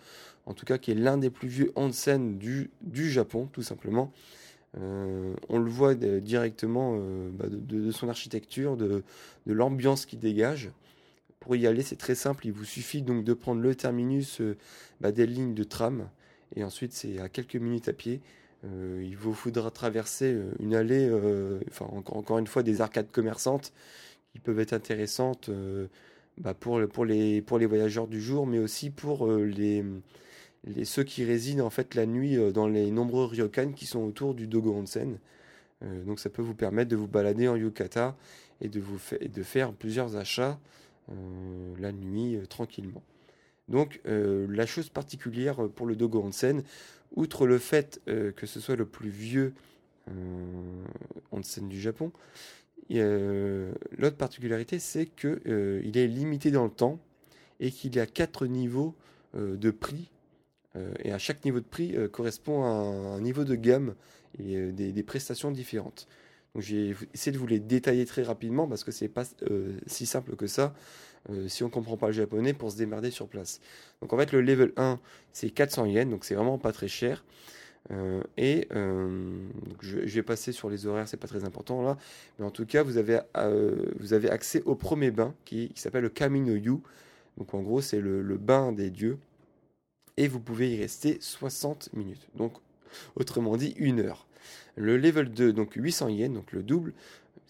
en 0.46 0.54
tout 0.54 0.66
cas 0.66 0.78
qui 0.78 0.92
est 0.92 0.96
l'un 0.96 1.18
des 1.18 1.30
plus 1.30 1.48
vieux 1.48 1.72
onsen 1.76 2.38
du, 2.38 2.70
du 2.82 3.10
Japon, 3.10 3.50
tout 3.52 3.64
simplement. 3.64 4.12
Euh, 4.78 5.34
on 5.50 5.58
le 5.58 5.70
voit 5.70 5.96
directement 5.96 6.98
euh, 7.00 7.30
bah, 7.32 7.46
de, 7.50 7.92
son 7.92 8.10
architecture, 8.10 8.78
de, 8.78 9.04
l'ambiance 9.48 10.06
qu'il 10.06 10.20
dégage. 10.20 10.72
Pour 11.40 11.56
y 11.56 11.66
aller, 11.66 11.82
c'est 11.82 11.96
très 11.96 12.16
simple, 12.16 12.46
il 12.46 12.54
vous 12.54 12.66
suffit 12.66 13.02
donc 13.02 13.24
de 13.24 13.34
prendre 13.34 13.62
le 13.62 13.74
terminus 13.74 14.42
euh, 14.42 14.58
bah, 15.02 15.12
des 15.12 15.26
lignes 15.26 15.54
de 15.56 15.64
tram, 15.64 16.10
et 16.56 16.64
ensuite 16.64 16.94
c'est 16.94 17.20
à 17.20 17.30
quelques 17.30 17.56
minutes 17.56 17.88
à 17.88 17.94
pied. 17.94 18.22
il 18.64 19.16
vous 19.18 19.34
faudra 19.34 19.72
traverser 19.72 20.38
une 20.60 20.76
allée, 20.76 21.10
enfin 21.70 21.86
encore, 21.86 22.40
une 22.40 22.48
fois 22.48 22.64
des 22.64 22.82
arcades 22.82 23.10
commerçantes 23.12 23.72
qui 24.34 24.40
peuvent 24.40 24.60
être 24.60 24.74
intéressantes 24.74 25.50
bah, 26.40 26.54
pour, 26.54 26.80
les, 27.06 27.42
voyageurs 27.42 28.08
du 28.08 28.22
jour, 28.22 28.48
mais 28.48 28.60
aussi 28.60 28.90
pour 28.90 29.32
les, 29.32 29.84
les, 30.64 30.86
ceux 30.86 31.04
qui 31.04 31.24
résident 31.24 31.66
en 31.66 31.70
fait 31.70 31.96
la 31.96 32.06
nuit 32.06 32.38
euh, 32.38 32.52
dans 32.52 32.68
les 32.68 32.92
nombreux 32.92 33.26
ryokan 33.26 33.72
qui 33.74 33.86
sont 33.86 34.02
autour 34.02 34.34
du 34.34 34.48
Dogo 34.48 34.74
Onsen. 34.74 35.18
Euh, 35.84 36.04
donc 36.04 36.20
ça 36.20 36.30
peut 36.30 36.42
vous 36.42 36.56
permettre 36.56 36.90
de 36.90 36.96
vous 36.96 37.08
balader 37.08 37.48
en 37.48 37.56
yukata 37.56 38.16
et 38.62 38.68
de, 38.68 38.82
faire 39.44 39.72
plusieurs 39.72 40.18
achats 40.18 40.60
euh, 41.10 41.14
la 41.80 41.92
nuit 41.92 42.38
tranquillement. 42.50 43.04
Donc 43.70 44.02
la 44.06 44.66
chose 44.66 44.90
particulière 44.90 45.70
pour 45.76 45.86
le 45.86 45.96
Dogo 45.96 46.24
Onsen, 46.24 46.64
outre 47.16 47.46
le 47.46 47.60
fait 47.60 48.02
que 48.08 48.48
ce 48.48 48.60
soit 48.60 48.76
le 48.76 48.86
plus 48.86 49.12
vieux 49.12 49.54
onsen 51.32 51.70
du 51.70 51.80
Japon, 51.80 52.12
l'autre 52.90 54.18
particularité 54.18 54.80
c'est 54.80 55.06
qu'il 55.06 55.92
est 55.96 56.08
limité 56.08 56.52
dans 56.52 56.64
le 56.64 56.72
temps 56.72 57.00
et 57.60 57.72
qu'il 57.72 57.96
y 57.96 58.00
a 58.00 58.06
quatre 58.06 58.48
niveaux 58.48 58.96
de 59.36 59.72
prix 59.72 60.10
euh, 60.76 60.92
et 61.04 61.12
à 61.12 61.18
chaque 61.18 61.44
niveau 61.46 61.60
de 61.60 61.66
prix 61.66 61.96
euh, 61.96 62.08
correspond 62.08 62.64
à 62.64 62.68
un, 62.68 63.22
niveau 63.22 63.44
de 63.44 63.56
gamme 63.56 63.96
et 64.38 64.56
euh, 64.56 64.72
des, 64.72 65.04
prestations 65.04 65.52
différentes. 65.52 66.08
Donc 66.54 66.64
j'ai 66.64 66.96
essayé 67.14 67.32
de 67.32 67.38
vous 67.38 67.48
les 67.48 67.60
détailler 67.60 68.06
très 68.06 68.24
rapidement 68.24 68.68
parce 68.68 68.84
que 68.84 68.92
c'est 68.92 69.08
pas 69.08 69.24
si 69.86 70.06
simple 70.06 70.36
que 70.36 70.48
ça 70.48 70.74
si 71.48 71.64
on 71.66 71.70
comprend 71.70 71.98
pas 71.98 72.08
le 72.08 72.14
japonais 72.14 72.54
pour 72.54 72.72
se 72.72 72.78
démerder 72.78 73.12
sur 73.12 73.28
place. 73.28 73.60
Donc 74.02 74.14
en 74.14 74.18
fait 74.18 74.32
le 74.32 74.42
level 74.42 74.72
1 74.78 75.00
c'est 75.34 75.50
400 75.50 75.86
yens 75.86 76.10
donc 76.10 76.24
c'est 76.24 76.34
vraiment 76.34 76.58
pas 76.58 76.72
très 76.72 76.88
cher. 76.88 77.24
Et 78.38 78.68
je, 79.82 79.98
vais 79.98 80.24
passer 80.24 80.52
sur 80.52 80.70
les 80.70 80.86
horaires, 80.86 81.08
c'est 81.08 81.18
pas 81.18 81.28
très 81.28 81.44
important 81.44 81.82
là, 81.82 81.98
mais 82.38 82.46
en 82.46 82.52
tout 82.52 82.66
cas 82.66 82.84
vous 82.84 82.98
avez, 82.98 83.20
vous 84.00 84.14
avez 84.14 84.30
accès 84.30 84.62
au 84.66 84.76
premier 84.76 85.12
bain 85.12 85.34
qui, 85.46 85.72
s'appelle 85.76 86.04
le 86.04 86.10
Kamino 86.10 86.54
Yu. 86.54 86.78
Donc 87.38 87.54
en 87.54 87.62
gros 87.62 87.82
c'est 87.82 88.00
le, 88.00 88.38
bain 88.38 88.72
des 88.72 88.90
dieux 88.90 89.18
et 90.20 90.28
vous 90.28 90.42
pouvez 90.42 90.76
y 90.76 90.78
rester 90.78 91.18
60 91.22 91.94
minutes. 91.94 92.28
Donc, 92.36 92.54
autrement 93.16 93.56
dit, 93.56 93.74
une 93.78 94.02
heure. 94.02 94.28
Le 94.76 94.98
level 94.98 95.30
2, 95.32 95.54
donc 95.54 95.74
800 95.76 96.10
yens, 96.10 96.34
donc 96.34 96.52
le 96.52 96.62
double, 96.62 96.94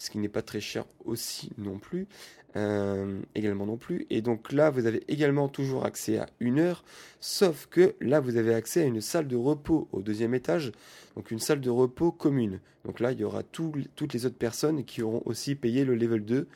ce 0.00 0.10
qui 0.10 0.18
n'est 0.18 0.30
pas 0.30 0.42
très 0.42 0.60
cher 0.60 0.86
aussi 1.04 1.50
non 1.58 1.78
plus, 1.78 2.08
euh, 2.56 3.20
également 3.34 3.66
non 3.66 3.76
plus. 3.76 4.06
Et 4.08 4.22
donc 4.22 4.50
là, 4.50 4.70
vous 4.70 4.86
avez 4.86 5.04
également 5.08 5.48
toujours 5.48 5.84
accès 5.84 6.18
à 6.18 6.26
une 6.40 6.58
heure, 6.58 6.82
sauf 7.20 7.66
que 7.66 7.94
là, 8.00 8.18
vous 8.18 8.36
avez 8.38 8.54
accès 8.54 8.80
à 8.80 8.84
une 8.84 9.02
salle 9.02 9.28
de 9.28 9.36
repos 9.36 9.88
au 9.92 10.00
deuxième 10.00 10.34
étage, 10.34 10.72
donc 11.16 11.30
une 11.30 11.38
salle 11.38 11.60
de 11.60 11.68
repos 11.68 12.12
commune. 12.12 12.60
Donc 12.86 12.98
là, 12.98 13.12
il 13.12 13.20
y 13.20 13.24
aura 13.24 13.42
toutes 13.42 14.14
les 14.14 14.24
autres 14.24 14.38
personnes 14.38 14.84
qui 14.84 15.02
auront 15.02 15.22
aussi 15.26 15.54
payé 15.54 15.84
le 15.84 15.94
level 15.94 16.24
2 16.24 16.48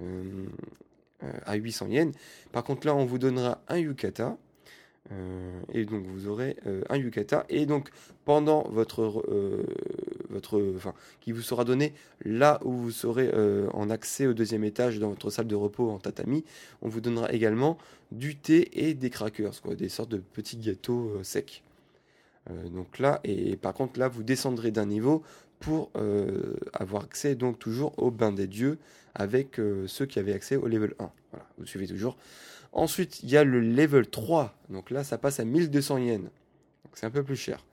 euh, 0.00 0.46
euh, 1.22 1.32
à 1.46 1.54
800 1.54 1.86
yens. 1.90 2.14
Par 2.50 2.64
contre, 2.64 2.84
là, 2.84 2.96
on 2.96 3.04
vous 3.04 3.18
donnera 3.18 3.62
un 3.68 3.78
yukata 3.78 4.36
et 5.72 5.86
donc 5.86 6.04
vous 6.04 6.28
aurez 6.28 6.56
un 6.90 6.96
yukata 6.98 7.46
et 7.48 7.64
donc 7.64 7.88
pendant 8.26 8.68
votre 8.68 9.24
votre 10.30 10.62
enfin 10.76 10.94
qui 11.20 11.32
vous 11.32 11.42
sera 11.42 11.64
donné 11.64 11.92
là 12.24 12.60
où 12.64 12.72
vous 12.72 12.90
serez 12.90 13.30
en 13.72 13.90
accès 13.90 14.26
au 14.26 14.34
deuxième 14.34 14.64
étage 14.64 14.98
dans 14.98 15.10
votre 15.10 15.30
salle 15.30 15.46
de 15.46 15.54
repos 15.54 15.90
en 15.90 15.98
tatami, 15.98 16.44
on 16.82 16.88
vous 16.88 17.00
donnera 17.00 17.32
également 17.32 17.78
du 18.12 18.36
thé 18.36 18.86
et 18.86 18.94
des 18.94 19.10
crackers, 19.10 19.60
quoi, 19.62 19.74
des 19.74 19.88
sortes 19.88 20.10
de 20.10 20.18
petits 20.18 20.56
gâteaux 20.56 21.12
secs. 21.22 21.62
donc 22.72 22.98
là 22.98 23.20
et 23.24 23.56
par 23.56 23.74
contre 23.74 23.98
là 23.98 24.08
vous 24.08 24.22
descendrez 24.22 24.70
d'un 24.70 24.86
niveau 24.86 25.22
pour 25.60 25.90
avoir 26.72 27.04
accès 27.04 27.34
donc 27.34 27.58
toujours 27.58 27.92
au 27.98 28.10
bain 28.10 28.32
des 28.32 28.46
dieux 28.46 28.78
avec 29.14 29.60
ceux 29.86 30.06
qui 30.06 30.18
avaient 30.18 30.32
accès 30.32 30.56
au 30.56 30.68
level 30.68 30.94
1. 30.98 31.10
Voilà, 31.32 31.46
vous 31.58 31.66
suivez 31.66 31.86
toujours. 31.86 32.16
Ensuite, 32.72 33.22
il 33.22 33.30
y 33.30 33.36
a 33.36 33.44
le 33.44 33.60
level 33.60 34.06
3. 34.06 34.54
Donc 34.70 34.90
là, 34.90 35.02
ça 35.02 35.18
passe 35.18 35.40
à 35.40 35.44
1200 35.44 35.98
yens. 35.98 36.28
C'est 36.94 37.06
un 37.06 37.10
peu 37.10 37.24
plus 37.24 37.36
cher. 37.36 37.64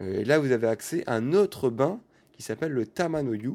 Euh, 0.00 0.20
et 0.20 0.24
là, 0.24 0.38
vous 0.38 0.52
avez 0.52 0.66
accès 0.66 1.04
à 1.06 1.14
un 1.14 1.32
autre 1.32 1.70
bain 1.70 2.00
qui 2.32 2.42
s'appelle 2.42 2.72
le 2.72 2.86
Tamanoyu. 2.86 3.54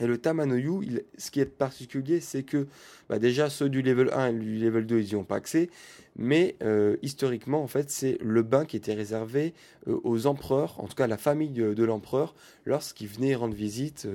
Et 0.00 0.06
le 0.06 0.18
Tamanoyu, 0.18 1.02
ce 1.18 1.30
qui 1.30 1.40
est 1.40 1.46
particulier, 1.46 2.20
c'est 2.20 2.42
que 2.42 2.66
bah, 3.08 3.20
déjà 3.20 3.48
ceux 3.48 3.68
du 3.68 3.80
level 3.80 4.10
1 4.12 4.28
et 4.28 4.32
du 4.32 4.58
level 4.58 4.86
2, 4.86 5.00
ils 5.00 5.06
n'y 5.06 5.14
ont 5.14 5.24
pas 5.24 5.36
accès. 5.36 5.70
Mais 6.16 6.56
euh, 6.62 6.96
historiquement, 7.02 7.62
en 7.62 7.68
fait, 7.68 7.90
c'est 7.90 8.18
le 8.20 8.42
bain 8.42 8.64
qui 8.64 8.76
était 8.76 8.94
réservé 8.94 9.54
euh, 9.86 10.00
aux 10.02 10.26
empereurs, 10.26 10.80
en 10.80 10.88
tout 10.88 10.96
cas 10.96 11.06
la 11.06 11.16
famille 11.16 11.50
de, 11.50 11.84
l'empereur, 11.84 12.34
lorsqu'il 12.64 13.06
venait 13.06 13.34
rendre 13.36 13.54
visite 13.54 14.08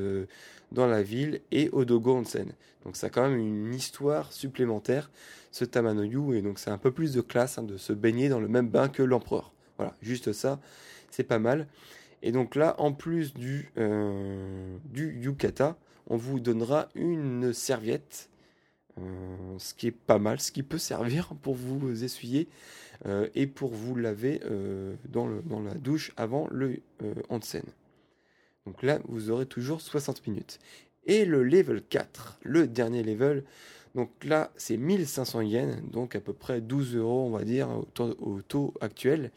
dans 0.71 0.87
la 0.87 1.01
ville 1.01 1.41
et 1.51 1.69
au 1.69 1.85
Dogo 1.85 2.15
Onsen. 2.15 2.53
Donc 2.85 2.95
ça 2.95 3.07
a 3.07 3.09
quand 3.09 3.27
même 3.27 3.37
une 3.37 3.73
histoire 3.73 4.31
supplémentaire, 4.31 5.11
ce 5.51 5.65
Tamanoyu, 5.65 6.35
et 6.35 6.41
donc 6.41 6.59
c'est 6.59 6.69
un 6.69 6.77
peu 6.77 6.91
plus 6.91 7.13
de 7.13 7.21
classe 7.21 7.57
hein, 7.57 7.63
de 7.63 7.77
se 7.77 7.93
baigner 7.93 8.29
dans 8.29 8.39
le 8.39 8.47
même 8.47 8.69
bain 8.69 8.87
que 8.87 9.03
l'empereur. 9.03 9.51
Voilà, 9.77 9.95
juste 10.01 10.33
ça, 10.33 10.59
c'est 11.11 11.23
pas 11.23 11.39
mal. 11.39 11.67
Et 12.21 12.31
donc 12.31 12.55
là, 12.55 12.75
en 12.79 12.91
plus 12.91 13.33
du, 13.33 13.71
euh, 13.77 14.77
du 14.85 15.13
yukata, 15.21 15.77
on 16.07 16.17
vous 16.17 16.39
donnera 16.39 16.89
une 16.95 17.53
serviette, 17.53 18.29
euh, 18.97 19.01
ce 19.57 19.73
qui 19.73 19.87
est 19.87 19.91
pas 19.91 20.19
mal, 20.19 20.39
ce 20.39 20.51
qui 20.51 20.63
peut 20.63 20.77
servir 20.77 21.33
pour 21.41 21.55
vous 21.55 22.03
essuyer 22.03 22.47
euh, 23.05 23.29
et 23.35 23.47
pour 23.47 23.71
vous 23.71 23.95
laver 23.95 24.41
dans, 25.07 25.27
le, 25.27 25.41
dans 25.43 25.61
la 25.61 25.75
douche 25.75 26.11
avant 26.17 26.47
le 26.51 26.81
onsen. 27.29 27.63
Donc 28.65 28.83
là, 28.83 28.99
vous 29.07 29.31
aurez 29.31 29.45
toujours 29.45 29.81
60 29.81 30.27
minutes. 30.27 30.59
Et 31.05 31.25
le 31.25 31.43
level 31.43 31.81
4, 31.81 32.39
le 32.43 32.67
dernier 32.67 33.03
level, 33.03 33.43
donc 33.95 34.11
là, 34.23 34.51
c'est 34.55 34.77
1500 34.77 35.41
yens, 35.41 35.81
donc 35.91 36.15
à 36.15 36.19
peu 36.19 36.33
près 36.33 36.61
12 36.61 36.95
euros, 36.95 37.25
on 37.25 37.31
va 37.31 37.43
dire, 37.43 37.69
au 37.69 38.41
taux, 38.41 38.73
actuel. 38.81 39.31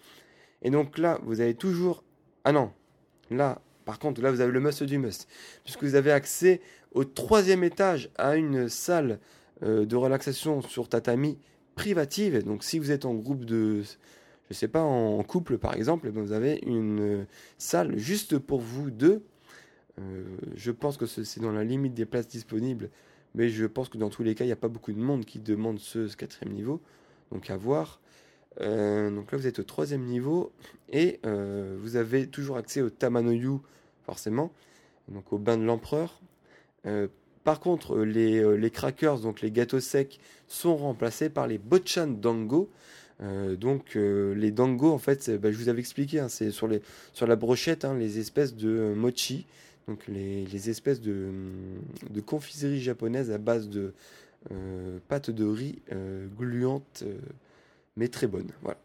Et 0.62 0.70
donc 0.70 0.98
là, 0.98 1.20
vous 1.24 1.40
avez 1.40 1.54
toujours... 1.54 2.04
Ah 2.44 2.52
non, 2.52 2.72
là, 3.30 3.60
par 3.84 3.98
contre, 3.98 4.20
là, 4.22 4.30
vous 4.30 4.40
avez 4.40 4.52
le 4.52 4.60
must 4.60 4.82
du 4.82 4.98
must, 4.98 5.28
puisque 5.64 5.82
vous 5.82 5.94
avez 5.94 6.12
accès 6.12 6.60
au 6.92 7.04
troisième 7.04 7.64
étage 7.64 8.10
à 8.16 8.36
une 8.36 8.68
salle 8.68 9.18
euh, 9.62 9.84
de 9.84 9.96
relaxation 9.96 10.62
sur 10.62 10.88
tatami 10.88 11.38
privative. 11.74 12.44
Donc 12.44 12.64
si 12.64 12.78
vous 12.78 12.90
êtes 12.90 13.04
en 13.04 13.14
groupe 13.14 13.44
de 13.44 13.82
je 14.52 14.54
sais 14.54 14.68
pas, 14.68 14.82
en 14.82 15.22
couple 15.22 15.56
par 15.56 15.74
exemple, 15.74 16.08
eh 16.08 16.10
ben, 16.10 16.22
vous 16.22 16.32
avez 16.32 16.60
une 16.66 17.26
salle 17.58 17.96
juste 17.96 18.38
pour 18.38 18.60
vous 18.60 18.90
deux. 18.90 19.22
Euh, 19.98 20.24
je 20.56 20.70
pense 20.70 20.96
que 20.96 21.06
c'est 21.06 21.40
dans 21.40 21.52
la 21.52 21.64
limite 21.64 21.94
des 21.94 22.04
places 22.04 22.28
disponibles, 22.28 22.90
mais 23.34 23.48
je 23.48 23.64
pense 23.64 23.88
que 23.88 23.98
dans 23.98 24.10
tous 24.10 24.22
les 24.22 24.34
cas, 24.34 24.44
il 24.44 24.48
n'y 24.48 24.52
a 24.52 24.56
pas 24.56 24.68
beaucoup 24.68 24.92
de 24.92 24.98
monde 24.98 25.24
qui 25.24 25.38
demande 25.38 25.78
ce, 25.78 26.14
quatrième 26.14 26.54
niveau. 26.54 26.80
Donc 27.30 27.48
à 27.50 27.56
voir. 27.56 28.00
Euh, 28.60 29.10
donc 29.10 29.32
là, 29.32 29.38
vous 29.38 29.46
êtes 29.46 29.58
au 29.58 29.64
troisième 29.64 30.04
niveau 30.04 30.52
et 30.90 31.20
euh, 31.26 31.76
vous 31.80 31.96
avez 31.96 32.26
toujours 32.26 32.56
accès 32.56 32.82
au 32.82 32.90
Tamanoyu, 32.90 33.58
forcément, 34.04 34.52
donc 35.08 35.32
au 35.32 35.38
bain 35.38 35.56
de 35.56 35.64
l'empereur. 35.64 36.20
par 37.44 37.60
contre, 37.60 37.98
les, 38.00 38.58
les, 38.58 38.70
crackers, 38.70 39.20
donc 39.20 39.40
les 39.40 39.50
gâteaux 39.50 39.80
secs, 39.80 40.20
sont 40.48 40.76
remplacés 40.76 41.30
par 41.30 41.46
les 41.46 41.58
Bochan 41.58 42.08
Dango. 42.08 42.70
Euh, 43.22 43.56
donc 43.56 43.94
euh, 43.94 44.34
les 44.34 44.50
dango 44.50 44.90
en 44.90 44.98
fait, 44.98 45.30
bah, 45.38 45.52
je 45.52 45.56
vous 45.56 45.68
avais 45.68 45.80
expliqué, 45.80 46.18
hein, 46.18 46.28
c'est 46.28 46.50
sur, 46.50 46.68
sur 47.12 47.26
la 47.26 47.36
brochette 47.36 47.84
hein, 47.84 47.94
les 47.94 48.18
espèces 48.18 48.56
de 48.56 48.68
euh, 48.68 48.94
mochi, 48.94 49.46
donc 49.86 50.00
les, 50.08 50.44
les 50.46 50.70
espèces 50.70 51.00
de, 51.00 51.28
de, 52.10 52.20
confiserie 52.20 52.80
japonaise 52.80 53.30
à 53.30 53.38
base 53.38 53.68
de 53.68 53.92
pâte 55.08 55.30
de 55.30 55.44
riz 55.44 55.78
gluante 56.36 57.04
mais 57.96 58.08
très 58.08 58.26
bonne. 58.26 58.50
Voilà. 58.62 58.78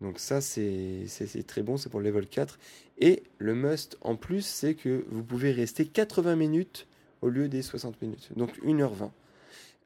Donc 0.00 0.18
ça 0.18 0.40
c'est 0.40 1.06
très 1.46 1.62
bon, 1.62 1.76
c'est 1.76 1.90
pour 1.90 2.00
le 2.00 2.06
level 2.06 2.26
4. 2.26 2.58
Et 2.98 3.22
le 3.38 3.54
must 3.54 3.98
en 4.00 4.16
plus 4.16 4.44
c'est 4.44 4.74
que 4.74 5.04
vous 5.10 5.22
pouvez 5.22 5.52
rester 5.52 5.86
80 5.86 6.36
minutes 6.36 6.86
au 7.22 7.28
lieu 7.28 7.48
des 7.48 7.62
60 7.62 8.00
minutes, 8.00 8.30
donc 8.36 8.58
1h20. 8.64 9.10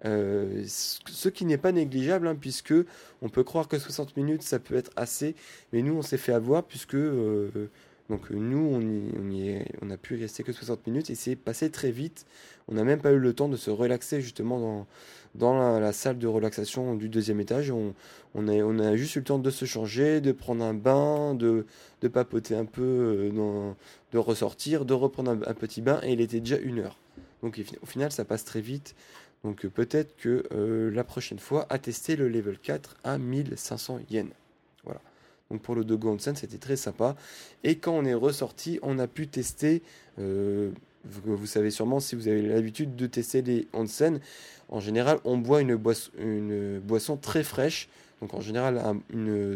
Euh, 0.04 0.64
ce 0.66 1.28
qui 1.28 1.46
n'est 1.46 1.58
pas 1.58 1.72
négligeable, 1.72 2.26
hein, 2.28 2.34
puisque 2.34 2.74
on 3.22 3.28
peut 3.28 3.42
croire 3.42 3.68
que 3.68 3.78
60 3.78 4.16
minutes 4.16 4.42
ça 4.42 4.58
peut 4.58 4.76
être 4.76 4.90
assez, 4.96 5.34
mais 5.72 5.82
nous 5.82 5.94
on 5.94 6.02
s'est 6.02 6.18
fait 6.18 6.32
avoir 6.32 6.64
puisque 6.64 6.94
euh, 6.94 7.70
Donc 8.10 8.30
euh, 8.30 8.34
nous, 8.34 8.58
on, 8.58 9.30
y, 9.30 9.56
a 9.90 9.96
pu 9.96 10.16
rester 10.16 10.42
que 10.42 10.52
60 10.52 10.86
minutes 10.86 11.08
et 11.08 11.14
c'est 11.14 11.36
passé 11.36 11.70
très 11.70 11.90
vite. 11.90 12.26
On 12.68 12.74
n'a 12.74 12.84
même 12.84 13.00
pas 13.00 13.12
eu 13.12 13.18
le 13.18 13.32
temps 13.32 13.48
de 13.48 13.56
se 13.56 13.70
relaxer 13.70 14.20
justement 14.20 14.86
dans, 15.34 15.78
la, 15.80 15.92
salle 15.92 16.18
de 16.18 16.26
relaxation 16.26 16.96
du 16.96 17.08
deuxième 17.08 17.40
étage. 17.40 17.70
On, 17.70 17.94
a, 18.48 18.96
juste 18.96 19.16
eu 19.16 19.20
le 19.20 19.24
temps 19.24 19.38
de 19.38 19.50
se 19.50 19.64
changer, 19.64 20.20
de 20.20 20.32
prendre 20.32 20.62
un 20.64 20.74
bain, 20.74 21.34
de, 21.34 21.64
papoter 22.12 22.54
un 22.54 22.66
peu, 22.66 22.82
euh, 22.82 23.72
de 24.12 24.18
ressortir, 24.18 24.84
de 24.84 24.92
reprendre 24.92 25.30
un, 25.30 25.54
petit 25.54 25.80
bain 25.80 26.00
et 26.02 26.12
il 26.12 26.20
était 26.20 26.40
déjà 26.40 26.58
une 26.58 26.80
heure. 26.80 26.98
Donc 27.42 27.62
au 27.82 27.86
final, 27.86 28.12
ça 28.12 28.26
passe 28.26 28.44
très 28.44 28.60
vite. 28.60 28.94
Donc 29.44 29.64
euh, 29.64 29.70
peut-être 29.70 30.14
que 30.16 30.44
la 30.92 31.04
prochaine 31.04 31.38
fois, 31.38 31.66
à 31.70 31.78
tester 31.78 32.16
le 32.16 32.28
level 32.28 32.58
4 32.58 32.96
à 33.02 33.16
1500 33.16 34.00
yens. 34.10 34.28
Donc 35.50 35.62
pour 35.62 35.74
le 35.74 35.84
Dogo 35.84 36.10
Onsen, 36.10 36.34
c'était 36.36 36.58
très 36.58 36.76
sympa. 36.76 37.16
Et 37.62 37.76
quand 37.76 37.92
on 37.92 38.04
est 38.04 38.14
ressorti, 38.14 38.78
on 38.82 38.98
a 38.98 39.06
pu 39.06 39.28
tester, 39.28 39.82
euh, 40.18 40.70
vous, 41.04 41.46
savez 41.46 41.70
sûrement 41.70 42.00
si 42.00 42.16
vous 42.16 42.28
avez 42.28 42.42
l'habitude 42.42 42.96
de 42.96 43.06
tester 43.06 43.42
les 43.42 43.68
onsen, 43.72 44.20
en 44.68 44.80
général 44.80 45.18
on 45.24 45.36
boit 45.36 45.60
une, 45.60 45.76
boisson, 45.76 47.16
très 47.16 47.44
fraîche. 47.44 47.88
Donc 48.22 48.32
en 48.32 48.40
général, 48.40 48.80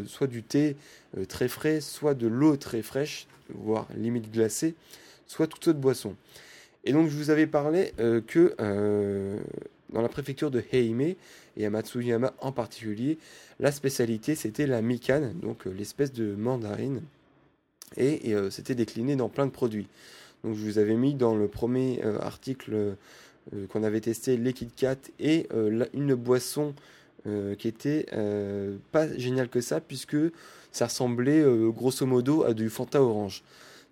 soit 0.07 0.27
du 0.27 0.43
thé 0.43 0.77
euh, 1.17 1.25
très 1.25 1.49
frais, 1.49 1.81
soit 1.81 2.15
de 2.15 2.27
l'eau 2.27 2.57
très 2.57 2.83
fraîche, 2.83 3.27
voire 3.55 3.89
limite 3.97 4.31
glacée, 4.31 4.75
soit 5.27 5.47
toute 5.47 5.69
autre 5.69 5.79
boisson. 5.79 6.15
Et 6.85 6.93
donc 6.93 7.09
je 7.09 7.17
vous 7.17 7.31
avais 7.31 7.47
parlé 7.47 7.93
euh, 7.99 8.21
que 8.21 8.55
dans 9.91 10.03
la 10.03 10.09
préfecture 10.09 10.51
de 10.51 10.63
Heime 10.73 11.15
et 11.59 11.67
à 11.67 11.71
Matsuyama 11.71 12.33
en 12.41 12.53
particulier, 12.53 13.19
la 13.61 13.73
spécialité 13.73 14.35
c'était 14.35 14.67
la 14.67 14.81
mikan, 14.81 15.33
donc 15.35 15.67
euh, 15.67 15.71
l'espèce 15.71 16.13
de 16.13 16.35
mandarine, 16.35 17.03
et, 17.97 18.35
euh, 18.35 18.51
c'était 18.51 18.75
décliné 18.75 19.17
dans 19.17 19.29
plein 19.29 19.47
de 19.47 19.51
produits. 19.51 19.89
Donc 20.45 20.57
je 20.57 20.65
vous 20.65 20.79
avais 20.79 20.95
mis 20.95 21.15
dans 21.15 21.35
le 21.35 21.49
premier 21.49 22.01
euh, 22.05 22.19
article 22.21 22.97
qu'on 23.71 23.83
avait 23.83 24.01
testé 24.01 24.37
les 24.37 24.53
Kit 24.53 24.69
Kat 24.77 24.99
et 25.19 25.49
une 25.95 26.15
boisson 26.15 26.75
qui 27.25 27.67
était 27.67 28.05
pas 28.93 29.11
géniale 29.17 29.49
que 29.49 29.63
ça 29.63 29.81
puisque 29.81 30.19
ça 30.71 30.85
ressemblait 30.85 31.43
grosso 31.71 32.05
modo 32.05 32.45
à 32.45 32.53
du 32.53 32.69
Fanta 32.69 33.03
orange. 33.03 33.43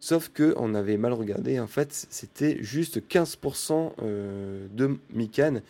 Sauf 0.00 0.28
que 0.28 0.54
on 0.56 0.74
avait 0.74 0.98
mal 0.98 1.12
regardé, 1.12 1.58
en 1.58 1.66
fait, 1.66 2.06
c'était 2.10 2.62
juste 2.62 3.00
15% 3.08 3.92
euh, 4.02 4.66
de 4.72 4.98
Mikan. 5.12 5.60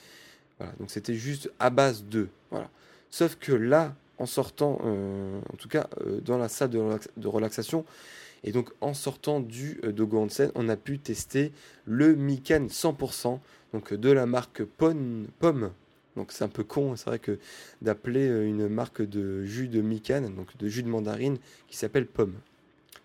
Voilà, 0.59 0.73
donc 0.79 0.91
c'était 0.91 1.15
juste 1.15 1.51
à 1.59 1.71
base 1.71 2.05
de. 2.05 2.29
Voilà. 2.51 2.71
Sauf 3.11 3.37
que 3.37 3.53
là, 3.53 3.95
en 4.19 4.27
sortant, 4.27 4.81
euh, 4.85 5.41
en 5.53 5.57
tout 5.57 5.69
cas 5.69 5.89
euh, 6.01 6.21
dans 6.21 6.39
la 6.39 6.49
salle 6.49 6.71
de, 6.71 6.79
relax 6.79 7.09
de, 7.17 7.29
relaxation, 7.29 7.85
et 8.45 8.53
donc 8.53 8.71
en 8.81 8.95
sortant 8.95 9.41
du 9.41 9.81
euh, 9.85 9.93
Dogo 9.93 10.19
Onsen, 10.19 10.51
on 10.55 10.69
a 10.69 10.77
pu 10.77 10.99
tester 10.99 11.53
le 11.85 12.15
Mikan 12.15 12.67
100%, 12.67 13.39
donc 13.73 13.93
de 13.93 14.11
la 14.11 14.27
marque 14.27 14.65
Pomme. 14.65 15.27
Donc 16.17 16.33
c'est 16.33 16.45
un 16.45 16.49
peu 16.49 16.65
con, 16.65 16.97
c'est 16.97 17.07
vrai 17.07 17.19
que 17.19 17.39
d'appeler 17.83 18.27
une 18.27 18.69
marque 18.69 19.03
de 19.03 19.45
jus 19.45 19.69
de 19.69 19.83
Mikan, 19.83 20.23
donc 20.31 20.57
de 20.57 20.67
jus 20.67 20.83
de 20.83 20.89
mandarine, 20.89 21.37
qui 21.69 21.77
s'appelle 21.77 22.07
Pomme. 22.07 22.35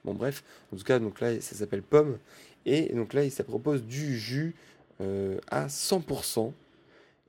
Bon 0.03 0.15
bref, 0.15 0.43
en 0.73 0.77
tout 0.77 0.83
cas 0.83 0.97
donc 0.97 1.19
là 1.19 1.39
ça 1.41 1.55
s'appelle 1.55 1.83
pomme 1.83 2.17
et 2.65 2.93
donc 2.93 3.13
là 3.13 3.29
ça 3.29 3.43
propose 3.43 3.83
du 3.83 4.17
jus 4.17 4.55
euh, 4.99 5.39
à 5.49 5.67
100% 5.67 6.51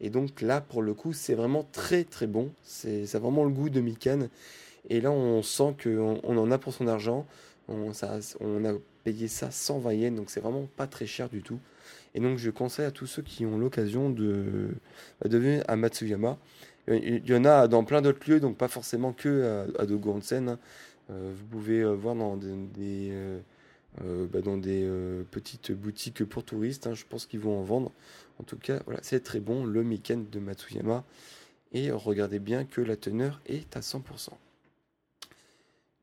et 0.03 0.11
donc 0.11 0.43
là 0.43 0.61
pour 0.61 0.83
le 0.83 0.93
coup 0.93 1.13
c'est 1.13 1.35
vraiment 1.35 1.67
très 1.73 2.05
très 2.05 2.27
bon, 2.27 2.51
c'est 2.63 3.07
ça 3.07 3.19
vraiment 3.19 3.45
le 3.45 3.51
goût 3.51 3.71
de 3.71 3.81
Mikan 3.81 4.29
et 4.91 5.01
là 5.01 5.11
on 5.11 5.43
sent 5.43 5.75
qu'on 5.83 6.21
on 6.23 6.37
en 6.37 6.51
a 6.51 6.59
pour 6.59 6.75
son 6.75 6.87
argent, 6.87 7.27
on, 7.69 7.93
ça, 7.93 8.19
on 8.41 8.65
a 8.65 8.75
payé 9.05 9.29
ça 9.29 9.51
120 9.51 9.93
yens 9.95 10.17
donc 10.17 10.29
c'est 10.29 10.41
vraiment 10.41 10.69
pas 10.77 10.87
très 10.87 11.07
cher 11.07 11.29
du 11.29 11.43
tout 11.43 11.59
et 12.15 12.21
donc 12.21 12.39
je 12.39 12.51
conseille 12.51 12.85
à 12.85 12.91
tous 12.91 13.07
ceux 13.07 13.23
qui 13.23 13.47
ont 13.47 13.59
l'occasion 13.59 14.11
de, 14.11 14.69
de 15.25 15.39
venir 15.39 15.65
à 15.67 15.77
Matsuyama. 15.77 16.37
Il 16.89 17.23
y 17.29 17.35
en 17.35 17.45
a 17.45 17.69
dans 17.69 17.85
plein 17.85 18.03
d'autres 18.03 18.29
lieux 18.29 18.41
donc 18.41 18.57
pas 18.57 18.69
forcément 18.69 19.13
que 19.13 19.67
à, 19.79 19.83
à 19.83 19.87
Dogo 19.87 20.13
Onsen. 20.13 20.49
Hein. 20.49 20.59
Euh, 21.11 21.33
vous 21.35 21.45
pouvez 21.47 21.81
euh, 21.81 21.93
voir 21.93 22.15
dans 22.15 22.37
des, 22.37 23.11
euh, 23.13 24.27
bah 24.33 24.41
dans 24.41 24.57
des 24.57 24.89
petites 25.31 25.73
boutiques 25.73 26.25
pour 26.25 26.45
touristes. 26.45 26.87
Hein, 26.87 26.95
je 26.95 27.05
pense 27.09 27.27
qu'ils 27.27 27.41
vont 27.41 27.59
en 27.59 27.63
vendre. 27.63 27.93
En 28.39 28.45
tout 28.45 28.57
cas, 28.57 28.81
voilà, 28.85 29.01
c'est 29.03 29.23
très 29.23 29.41
bon 29.41 29.65
le 29.65 29.83
Miken 29.83 30.29
de 30.31 30.39
Matsuyama. 30.39 31.05
Et 31.73 31.91
regardez 31.91 32.39
bien 32.39 32.65
que 32.65 32.81
la 32.81 32.97
teneur 32.97 33.41
est 33.47 33.77
à 33.77 33.81
100%. 33.81 34.31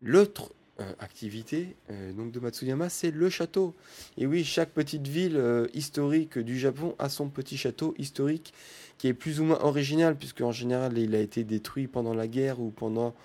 L'autre 0.01 0.51
euh, 0.79 0.93
activité 0.99 1.75
euh, 1.91 2.13
de 2.13 2.39
Matsuyama, 2.39 2.87
c'est 2.87 3.11
le 3.11 3.29
château. 3.29 3.75
Et 4.17 4.25
oui, 4.25 4.45
chaque 4.45 4.69
petite 4.69 5.07
ville 5.07 5.35
euh, 5.35 5.67
historique 5.73 6.39
du 6.39 6.57
Japon 6.57 6.95
a 6.99 7.09
son 7.09 7.29
petit 7.29 7.57
château 7.57 7.93
historique 7.97 8.53
qui 8.97 9.07
est 9.09 9.13
plus 9.13 9.41
ou 9.41 9.43
moins 9.43 9.59
original, 9.61 10.15
puisque 10.15 10.41
en 10.41 10.53
général 10.53 10.97
il 10.97 11.15
a 11.15 11.19
été 11.19 11.43
détruit 11.43 11.87
pendant 11.87 12.13
la 12.13 12.27
guerre 12.27 12.59
ou 12.59 12.69
pendant 12.69 13.15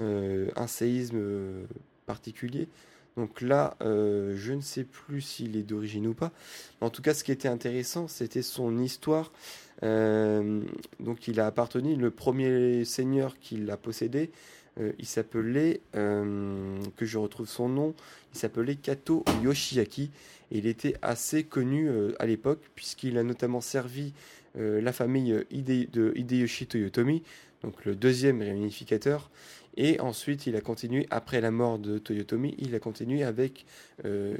un 0.00 0.66
séisme 0.68 1.20
particulier. 2.06 2.68
Donc 3.18 3.40
là, 3.40 3.76
euh, 3.82 4.36
je 4.36 4.52
ne 4.52 4.60
sais 4.60 4.84
plus 4.84 5.20
s'il 5.20 5.56
est 5.56 5.64
d'origine 5.64 6.06
ou 6.06 6.14
pas. 6.14 6.30
En 6.80 6.88
tout 6.88 7.02
cas, 7.02 7.14
ce 7.14 7.24
qui 7.24 7.32
était 7.32 7.48
intéressant, 7.48 8.06
c'était 8.06 8.42
son 8.42 8.78
histoire. 8.78 9.32
Euh, 9.82 10.62
donc 11.00 11.26
il 11.26 11.40
a 11.40 11.46
appartenu, 11.46 11.96
le 11.96 12.12
premier 12.12 12.84
seigneur 12.84 13.36
qui 13.40 13.56
l'a 13.56 13.76
possédé, 13.76 14.30
euh, 14.78 14.92
il 15.00 15.06
s'appelait, 15.06 15.80
que 15.92 17.06
je 17.06 17.18
retrouve 17.18 17.48
son 17.48 17.68
nom, 17.68 17.92
il 18.34 18.38
s'appelait 18.38 18.76
Kato 18.76 19.24
Yoshiaki. 19.42 20.12
Et 20.52 20.58
il 20.58 20.66
était 20.66 20.94
assez 21.02 21.42
connu 21.42 21.90
à 22.20 22.24
l'époque, 22.24 22.60
puisqu'il 22.76 23.18
a 23.18 23.24
notamment 23.24 23.60
servi 23.60 24.14
la 24.54 24.92
famille 24.92 25.44
de 25.50 26.12
Hideyoshi 26.16 26.66
Toyotomi, 26.66 27.22
donc 27.62 27.84
le 27.84 27.96
deuxième 27.96 28.40
réunificateur. 28.40 29.28
Et 29.80 30.00
ensuite, 30.00 30.48
il 30.48 30.56
a 30.56 30.60
continué, 30.60 31.06
après 31.08 31.40
la 31.40 31.52
mort 31.52 31.78
de 31.78 31.98
Toyotomi, 31.98 32.56
il 32.58 32.74
a 32.74 32.80
continué 32.80 33.22
avec 33.22 33.64
euh, 34.04 34.34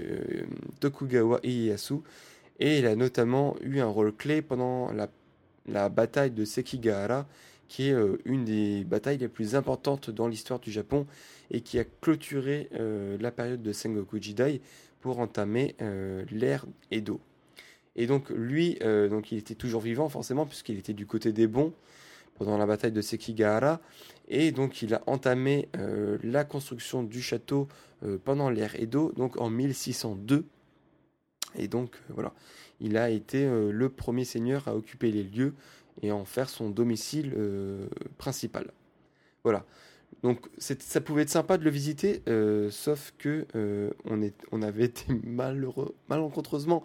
Tokugawa 0.81 1.39
Ieyasu. 1.45 2.01
Et 2.59 2.81
il 2.81 2.87
a 2.87 2.97
notamment 2.97 3.55
eu 3.63 3.79
un 3.79 3.87
rôle 3.87 4.13
clé 4.13 4.43
pendant 4.43 4.91
la, 4.93 5.89
bataille 5.91 6.33
de 6.33 6.45
Sekigahara, 6.45 7.29
qui 7.69 7.89
est 7.89 7.93
euh, 7.93 8.19
une 8.25 8.45
des 8.45 8.83
batailles 8.83 9.19
les 9.19 9.29
plus 9.29 9.55
importantes 9.55 10.11
dans 10.11 10.27
l'histoire 10.27 10.59
du 10.59 10.73
Japon 10.73 11.07
et 11.53 11.61
qui 11.61 11.79
a 11.79 11.85
clôturé 11.85 12.69
euh, 12.75 13.17
la 13.21 13.31
période 13.31 13.63
de 13.63 13.73
Sengoku 13.73 14.21
Jidai 14.21 14.61
pour 15.01 15.21
entamer 15.21 15.77
l'ère 16.33 16.67
Edo. 16.91 17.21
Et 17.95 18.09
donc 18.09 18.31
lui, 18.31 18.77
donc 18.83 19.31
il 19.31 19.39
était 19.39 19.55
toujours 19.55 19.81
vivant 19.81 20.09
forcément 20.09 20.45
puisqu'il 20.45 20.77
était 20.77 20.93
du 20.93 21.07
côté 21.07 21.31
des 21.31 21.47
bons 21.47 21.73
pendant 22.39 22.57
la 22.57 22.67
bataille 22.67 22.93
de 22.93 23.03
Sekigahara. 23.03 23.81
Et 24.29 24.53
donc 24.53 24.83
il 24.83 24.95
a 24.95 25.03
entamé 25.07 25.69
euh, 25.77 26.19
la 26.23 26.45
construction 26.45 27.03
du 27.03 27.21
château 27.21 27.69
euh, 28.05 28.19
pendant 28.23 28.51
l'ère 28.51 28.79
Edo 28.81 29.13
donc 29.17 29.41
en 29.41 29.51
1602 29.51 30.45
et 31.57 31.69
donc 31.69 31.97
euh, 31.97 32.15
voilà. 32.15 32.33
Il 32.81 32.97
a 32.97 33.11
été 33.11 33.45
le 33.45 33.89
premier 33.89 34.25
seigneur 34.25 34.69
à 34.69 34.77
occuper 34.77 35.11
les 35.11 35.25
lieux 35.25 35.53
et 36.01 36.13
en 36.13 36.25
faire 36.25 36.49
son 36.49 36.71
domicile 36.71 37.35
principal. 38.19 38.71
Voilà. 39.43 39.65
Donc 40.23 40.47
ça 40.59 41.01
pouvait 41.01 41.23
être 41.23 41.29
sympa 41.29 41.59
de 41.59 41.65
le 41.65 41.71
visiter 41.71 42.23
sauf 42.71 43.13
que 43.19 43.49
on 44.05 44.63
avait 44.63 44.85
été 44.85 45.13
malheureux 45.25 45.93
malencontreusement 46.09 46.85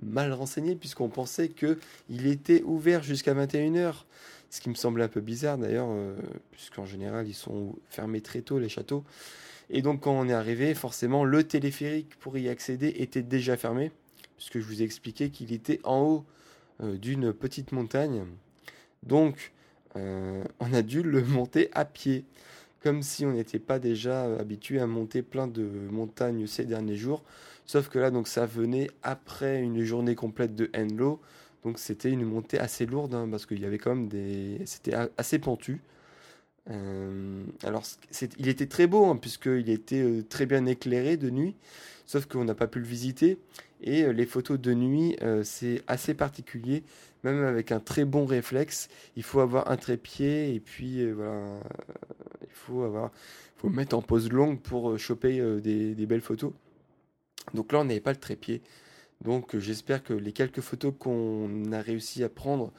mal 0.00 0.32
renseigné 0.32 0.76
puisqu'on 0.76 1.08
pensait 1.08 1.48
que 1.48 1.78
il 2.08 2.28
était 2.28 2.62
ouvert 2.62 3.02
jusqu'à 3.02 3.34
21h 3.34 4.04
ce 4.54 4.60
qui 4.60 4.70
me 4.70 4.76
semblait 4.76 5.02
un 5.02 5.08
peu 5.08 5.20
bizarre 5.20 5.58
d'ailleurs, 5.58 5.88
euh, 5.90 6.14
puisqu'en 6.52 6.86
général 6.86 7.26
ils 7.26 7.34
sont 7.34 7.74
fermés 7.88 8.20
très 8.20 8.40
tôt 8.40 8.60
les 8.60 8.68
châteaux. 8.68 9.02
Et 9.68 9.82
donc 9.82 10.02
quand 10.02 10.12
on 10.12 10.28
est 10.28 10.32
arrivé, 10.32 10.74
forcément 10.74 11.24
le 11.24 11.42
téléphérique 11.42 12.14
pour 12.20 12.38
y 12.38 12.48
accéder 12.48 12.94
était 12.98 13.22
déjà 13.22 13.56
fermé, 13.56 13.90
puisque 14.36 14.60
je 14.60 14.64
vous 14.64 14.80
ai 14.80 14.84
expliqué 14.84 15.30
qu'il 15.30 15.52
était 15.52 15.80
en 15.82 16.02
haut 16.02 16.24
euh, 16.84 16.96
d'une 16.96 17.32
petite 17.32 17.72
montagne. 17.72 18.26
Donc 19.02 19.52
euh, 19.96 20.44
on 20.60 20.72
a 20.72 20.82
dû 20.82 21.02
le 21.02 21.20
monter 21.24 21.68
à 21.72 21.84
pied, 21.84 22.24
comme 22.80 23.02
si 23.02 23.26
on 23.26 23.32
n'était 23.32 23.58
pas 23.58 23.80
déjà 23.80 24.22
habitué 24.36 24.78
à 24.78 24.86
monter 24.86 25.22
plein 25.22 25.48
de 25.48 25.64
montagnes 25.90 26.46
ces 26.46 26.64
derniers 26.64 26.96
jours. 26.96 27.24
Sauf 27.66 27.88
que 27.88 27.98
là, 27.98 28.12
donc 28.12 28.28
ça 28.28 28.46
venait 28.46 28.88
après 29.02 29.60
une 29.60 29.82
journée 29.82 30.14
complète 30.14 30.54
de 30.54 30.70
Enlo. 30.76 31.20
Donc 31.64 31.78
c'était 31.78 32.10
une 32.10 32.24
montée 32.24 32.58
assez 32.58 32.84
lourde 32.86 33.14
hein, 33.14 33.26
parce 33.30 33.46
qu'il 33.46 33.60
y 33.60 33.64
avait 33.64 33.78
quand 33.78 33.94
même 33.94 34.08
des. 34.08 34.60
C'était 34.66 34.94
assez 35.16 35.38
pentu. 35.38 35.80
Euh, 36.70 37.44
alors 37.62 37.82
il 38.38 38.48
était 38.48 38.66
très 38.66 38.86
beau 38.86 39.04
hein, 39.04 39.16
puisqu'il 39.16 39.68
était 39.68 40.00
euh, 40.00 40.22
très 40.22 40.46
bien 40.46 40.64
éclairé 40.64 41.18
de 41.18 41.28
nuit, 41.28 41.54
sauf 42.06 42.24
qu'on 42.24 42.44
n'a 42.44 42.54
pas 42.54 42.66
pu 42.66 42.80
le 42.80 42.86
visiter. 42.86 43.38
Et 43.82 44.02
euh, 44.04 44.12
les 44.12 44.24
photos 44.26 44.58
de 44.58 44.72
nuit, 44.74 45.16
c'est 45.42 45.82
assez 45.86 46.14
particulier, 46.14 46.82
même 47.22 47.44
avec 47.44 47.72
un 47.72 47.80
très 47.80 48.04
bon 48.04 48.26
réflexe. 48.26 48.88
Il 49.16 49.22
faut 49.22 49.40
avoir 49.40 49.70
un 49.70 49.76
trépied 49.76 50.54
et 50.54 50.60
puis 50.60 51.10
voilà, 51.12 51.60
il 52.42 52.52
faut 52.52 52.82
avoir, 52.82 53.10
faut 53.56 53.68
mettre 53.68 53.96
en 53.96 54.02
pause 54.02 54.30
longue 54.30 54.60
pour 54.60 54.98
choper 54.98 55.40
des 55.60 56.06
belles 56.06 56.20
photos. 56.22 56.52
Donc 57.52 57.72
là, 57.72 57.80
on 57.80 57.84
n'avait 57.84 58.00
pas 58.00 58.12
le 58.12 58.18
trépied. 58.18 58.62
Donc 59.22 59.56
j'espère 59.56 60.02
que 60.02 60.12
les 60.12 60.32
quelques 60.32 60.60
photos 60.60 60.92
qu'on 60.98 61.72
a 61.72 61.80
réussi 61.80 62.24
à 62.24 62.28
prendre 62.28 62.72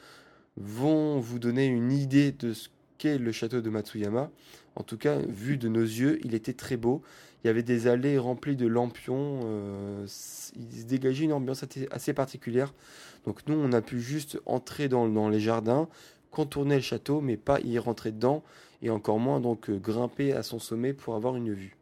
vont 0.56 1.18
vous 1.18 1.38
donner 1.38 1.66
une 1.66 1.92
idée 1.92 2.32
de 2.32 2.52
ce 2.52 2.68
qu'est 2.98 3.18
le 3.18 3.32
château 3.32 3.60
de 3.60 3.70
Matsuyama. 3.70 4.30
En 4.74 4.82
tout 4.82 4.98
cas, 4.98 5.18
vu 5.18 5.56
de 5.56 5.68
nos 5.68 5.82
yeux, 5.82 6.18
il 6.24 6.34
était 6.34 6.52
très 6.52 6.76
beau. 6.76 7.02
Il 7.42 7.46
y 7.46 7.50
avait 7.50 7.62
des 7.62 7.86
allées 7.86 8.18
remplies 8.18 8.56
de 8.56 8.66
lampions. 8.66 9.40
Euh, 9.44 10.06
il 10.56 10.80
se 10.80 10.84
dégageait 10.84 11.24
une 11.24 11.32
ambiance 11.32 11.64
assez 11.90 12.12
particulière. 12.12 12.74
Donc 13.24 13.40
nous, 13.46 13.56
on 13.56 13.72
a 13.72 13.80
pu 13.80 14.00
juste 14.00 14.38
entrer 14.46 14.88
dans, 14.88 15.28
les 15.28 15.40
jardins, 15.40 15.88
contourner 16.30 16.76
le 16.76 16.82
château, 16.82 17.20
mais 17.20 17.36
pas 17.36 17.60
y 17.60 17.78
rentrer 17.78 18.12
dedans, 18.12 18.42
et 18.82 18.90
encore 18.90 19.18
moins 19.18 19.40
donc 19.40 19.70
euh, 19.70 19.78
grimper 19.78 20.32
à 20.32 20.42
son 20.42 20.58
sommet 20.58 20.92
pour 20.92 21.14
avoir 21.14 21.36
une 21.36 21.52
vue. 21.52 21.76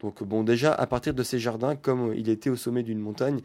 Donc 0.00 0.22
bon, 0.22 0.42
déjà, 0.42 0.72
à 0.72 0.86
partir 0.86 1.14
de 1.14 1.22
ces 1.22 1.38
jardins, 1.38 1.76
comme 1.76 2.12
il 2.14 2.28
était 2.28 2.50
au 2.50 2.56
sommet 2.56 2.82
d'une 2.82 3.00
montagne, 3.00 3.40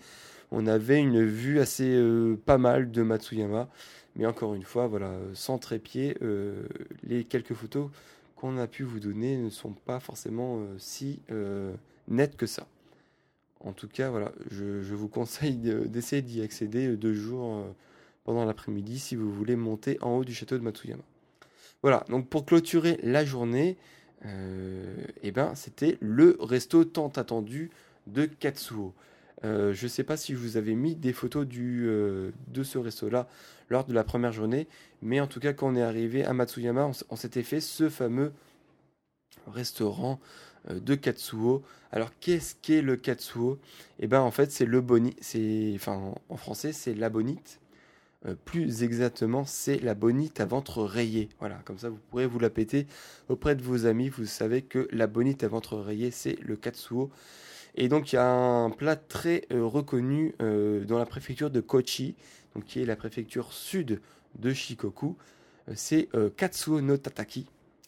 on 0.51 0.67
avait 0.67 0.99
une 0.99 1.23
vue 1.23 1.59
assez 1.59 1.87
euh, 1.87 2.37
pas 2.45 2.57
mal 2.57 2.91
de 2.91 3.01
Matsuyama. 3.01 3.69
Mais 4.17 4.25
encore 4.25 4.53
une 4.53 4.63
fois, 4.63 4.87
voilà, 4.87 5.13
sans 5.33 5.57
trépied, 5.57 6.17
les 7.03 7.23
quelques 7.23 7.53
photos 7.53 7.89
qu'on 8.41 8.57
a 8.57 8.65
pu 8.65 8.81
vous 8.81 8.99
donner 8.99 9.37
ne 9.37 9.51
sont 9.51 9.71
pas 9.71 9.99
forcément 9.99 10.57
euh, 10.57 10.75
si 10.79 11.19
euh, 11.31 11.75
nettes 12.07 12.35
que 12.35 12.47
ça. 12.47 12.65
En 13.59 13.71
tout 13.71 13.87
cas, 13.87 14.09
voilà, 14.09 14.31
je, 14.49 14.95
vous 14.95 15.07
conseille 15.07 15.57
d'essayer 15.57 16.23
d'y 16.23 16.41
accéder 16.41 16.87
euh, 16.87 16.97
deux 16.97 17.13
jours 17.13 17.63
pendant 18.23 18.43
l'après-midi 18.43 18.97
si 18.97 19.15
vous 19.15 19.31
voulez 19.31 19.55
monter 19.55 19.99
en 20.01 20.17
haut 20.17 20.25
du 20.25 20.33
château 20.33 20.57
de 20.57 20.63
Matsuyama. 20.63 21.03
Voilà, 21.83 22.03
donc 22.09 22.27
pour 22.29 22.45
clôturer 22.45 22.99
la 23.03 23.23
journée, 23.23 23.77
eh 24.23 25.31
ben, 25.31 25.55
c'était 25.55 25.97
le 25.99 26.37
resto 26.39 26.83
tant 26.85 27.09
attendu 27.09 27.71
de 28.07 28.25
Katsuo. 28.25 28.93
je 29.43 29.83
ne 29.83 29.87
sais 29.87 30.03
pas 30.03 30.17
si 30.17 30.33
je 30.33 30.37
vous 30.37 30.57
avais 30.57 30.75
mis 30.75 30.95
des 30.95 31.13
photos 31.13 31.47
du, 31.47 31.85
de 31.85 32.63
ce 32.63 32.77
resto-là 32.77 33.27
lors 33.71 33.85
de 33.85 33.93
la 33.93 34.03
première 34.03 34.31
journée. 34.31 34.67
Mais 35.01 35.19
en 35.19 35.27
tout 35.27 35.39
cas, 35.39 35.53
quand 35.53 35.69
on 35.69 35.75
est 35.75 35.81
arrivé 35.81 36.23
à 36.23 36.33
Matsuyama, 36.33 36.91
on, 37.09 37.15
s'était 37.15 37.41
fait 37.41 37.61
ce 37.61 37.89
fameux 37.89 38.33
restaurant 39.47 40.19
euh, 40.69 40.79
de 40.79 40.93
Katsuo. 40.93 41.63
Alors 41.91 42.11
qu'est-ce 42.19 42.55
qu'est 42.61 42.81
le 42.81 42.97
Katsuo? 42.97 43.57
Eh 43.99 44.07
ben 44.07 44.21
en 44.21 44.31
fait 44.31 44.51
c'est 44.51 44.65
le 44.65 44.81
boni, 44.81 45.15
c'est 45.19 45.71
enfin 45.75 46.13
en 46.29 46.37
français 46.37 46.73
c'est 46.73 46.93
la 46.93 47.09
bonite. 47.09 47.59
Euh, 48.27 48.35
plus 48.45 48.83
exactement, 48.83 49.45
c'est 49.45 49.79
la 49.79 49.95
bonite 49.95 50.39
à 50.39 50.45
ventre 50.45 50.83
rayé. 50.83 51.29
Voilà, 51.39 51.55
comme 51.65 51.79
ça 51.79 51.89
vous 51.89 51.99
pourrez 52.09 52.27
vous 52.27 52.39
la 52.39 52.49
péter 52.51 52.87
auprès 53.29 53.55
de 53.55 53.63
vos 53.63 53.85
amis. 53.85 54.09
Vous 54.09 54.25
savez 54.25 54.61
que 54.61 54.87
la 54.91 55.07
bonite 55.07 55.43
à 55.43 55.47
ventre 55.47 55.77
rayé, 55.77 56.11
c'est 56.11 56.37
le 56.41 56.55
katsuo. 56.55 57.09
Et 57.75 57.87
donc 57.87 58.11
il 58.11 58.15
y 58.15 58.19
a 58.19 58.29
un 58.29 58.69
plat 58.69 58.95
très 58.95 59.45
euh, 59.51 59.65
reconnu 59.65 60.35
dans 60.39 60.97
la 60.99 61.05
préfecture 61.05 61.49
de 61.49 61.61
Kochi, 61.61 62.15
donc 62.55 62.65
qui 62.65 62.81
est 62.81 62.85
la 62.85 62.95
préfecture 62.95 63.53
sud 63.53 64.01
de 64.39 64.53
Shikoku, 64.53 65.15
euh, 65.69 65.73
c'est 65.75 66.09
euh, 66.15 66.29
Katsuo 66.29 66.81
no 66.81 66.97
Tataki. 66.97 67.47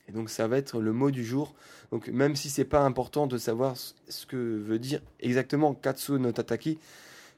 Et 0.10 0.12
donc 0.12 0.30
ça 0.30 0.48
va 0.48 0.58
être 0.58 0.82
le 0.82 0.94
mot 0.94 1.12
du 1.12 1.24
jour. 1.24 1.54
Donc 1.92 2.08
même 2.10 2.36
si 2.36 2.50
c'est 2.50 2.66
pas 2.66 2.82
important 2.82 3.28
de 3.28 3.38
savoir 3.38 3.76
ce 3.78 4.26
que 4.26 4.36
veut 4.36 4.80
dire 4.80 5.02
exactement 5.20 5.74
Katsuo 5.74 6.18
no 6.18 6.32
Tataki, 6.32 6.78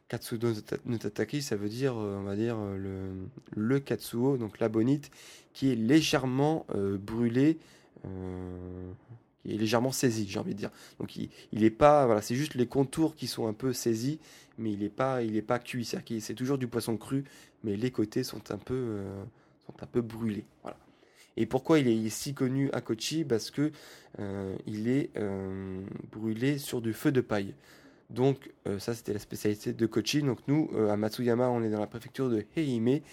Katsuo 0.07 0.37
no 0.85 0.97
Tataki, 0.97 1.41
ça 1.41 1.55
veut 1.55 1.69
dire, 1.69 1.95
euh, 1.97 2.17
on 2.19 2.23
va 2.23 2.35
dire, 2.35 2.57
le, 2.57 3.11
le 3.55 3.79
Katsuo, 3.79 4.37
donc 4.37 4.59
la 4.59 4.69
bonite, 4.69 5.11
qui 5.53 5.71
est 5.71 5.75
légèrement 5.75 6.65
brûlé, 6.99 7.57
qui 9.43 9.53
est 9.53 9.57
légèrement 9.57 9.91
saisi, 9.91 10.27
j'ai 10.27 10.39
envie 10.39 10.53
de 10.53 10.59
dire. 10.59 10.71
Donc 10.99 11.15
il, 11.15 11.29
il 11.51 11.63
est 11.63 11.69
pas, 11.69 12.05
voilà, 12.05 12.21
c'est 12.21 12.35
juste 12.35 12.55
les 12.55 12.67
contours 12.67 13.15
qui 13.15 13.27
sont 13.27 13.47
un 13.47 13.53
peu 13.53 13.73
saisis, 13.73 14.19
mais 14.57 14.71
il 14.71 14.79
n'est 14.79 14.89
pas, 14.89 15.23
il 15.23 15.35
est 15.35 15.41
pas 15.41 15.59
cuit. 15.59 15.85
C'est 15.85 16.33
toujours 16.33 16.57
du 16.57 16.67
poisson 16.67 16.97
cru, 16.97 17.23
mais 17.63 17.75
les 17.75 17.91
côtés 17.91 18.23
sont 18.23 18.51
un 18.51 18.57
peu, 18.57 18.73
euh, 18.73 19.23
sont 19.65 19.81
un 19.81 19.87
peu 19.87 20.01
brûlés. 20.01 20.45
Et 21.37 21.45
pourquoi 21.45 21.79
il 21.79 21.87
est 21.87 22.09
si 22.09 22.33
connu 22.33 22.69
à 22.71 22.81
Kochi? 22.81 23.25
Parce 23.25 23.51
que 23.51 23.71
euh, 24.19 24.55
il 24.65 24.87
est 24.87 25.09
euh, 25.17 25.81
brûlé 26.11 26.57
sur 26.57 26.81
du 26.81 26.93
feu 26.93 27.11
de 27.11 27.21
paille. 27.21 27.53
Donc 28.09 28.51
ça 28.77 28.93
c'était 28.93 29.13
la 29.13 29.19
spécialité 29.19 29.73
de 29.73 29.85
Kochi. 29.85 30.21
Donc 30.21 30.39
nous 30.47 30.69
à 30.89 30.95
Matsuyama 30.95 31.49
on 31.49 31.63
est 31.63 31.69
dans 31.69 31.79
la 31.79 31.87
préfecture 31.87 32.29
de 32.29 32.45
Heime 32.55 32.87
et 32.87 33.03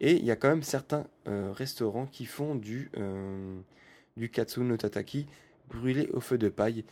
il 0.00 0.24
y 0.24 0.30
a 0.30 0.36
quand 0.36 0.48
même 0.48 0.62
certains 0.62 1.06
restaurants 1.26 2.06
qui 2.06 2.26
font 2.26 2.54
du 2.54 2.90
du 4.16 4.28
katsu 4.28 4.60
no 4.60 4.76
tataki 4.76 5.26
brûlé 5.68 6.10
au 6.12 6.20
feu 6.20 6.36
de 6.36 6.50
paille. 6.50 6.84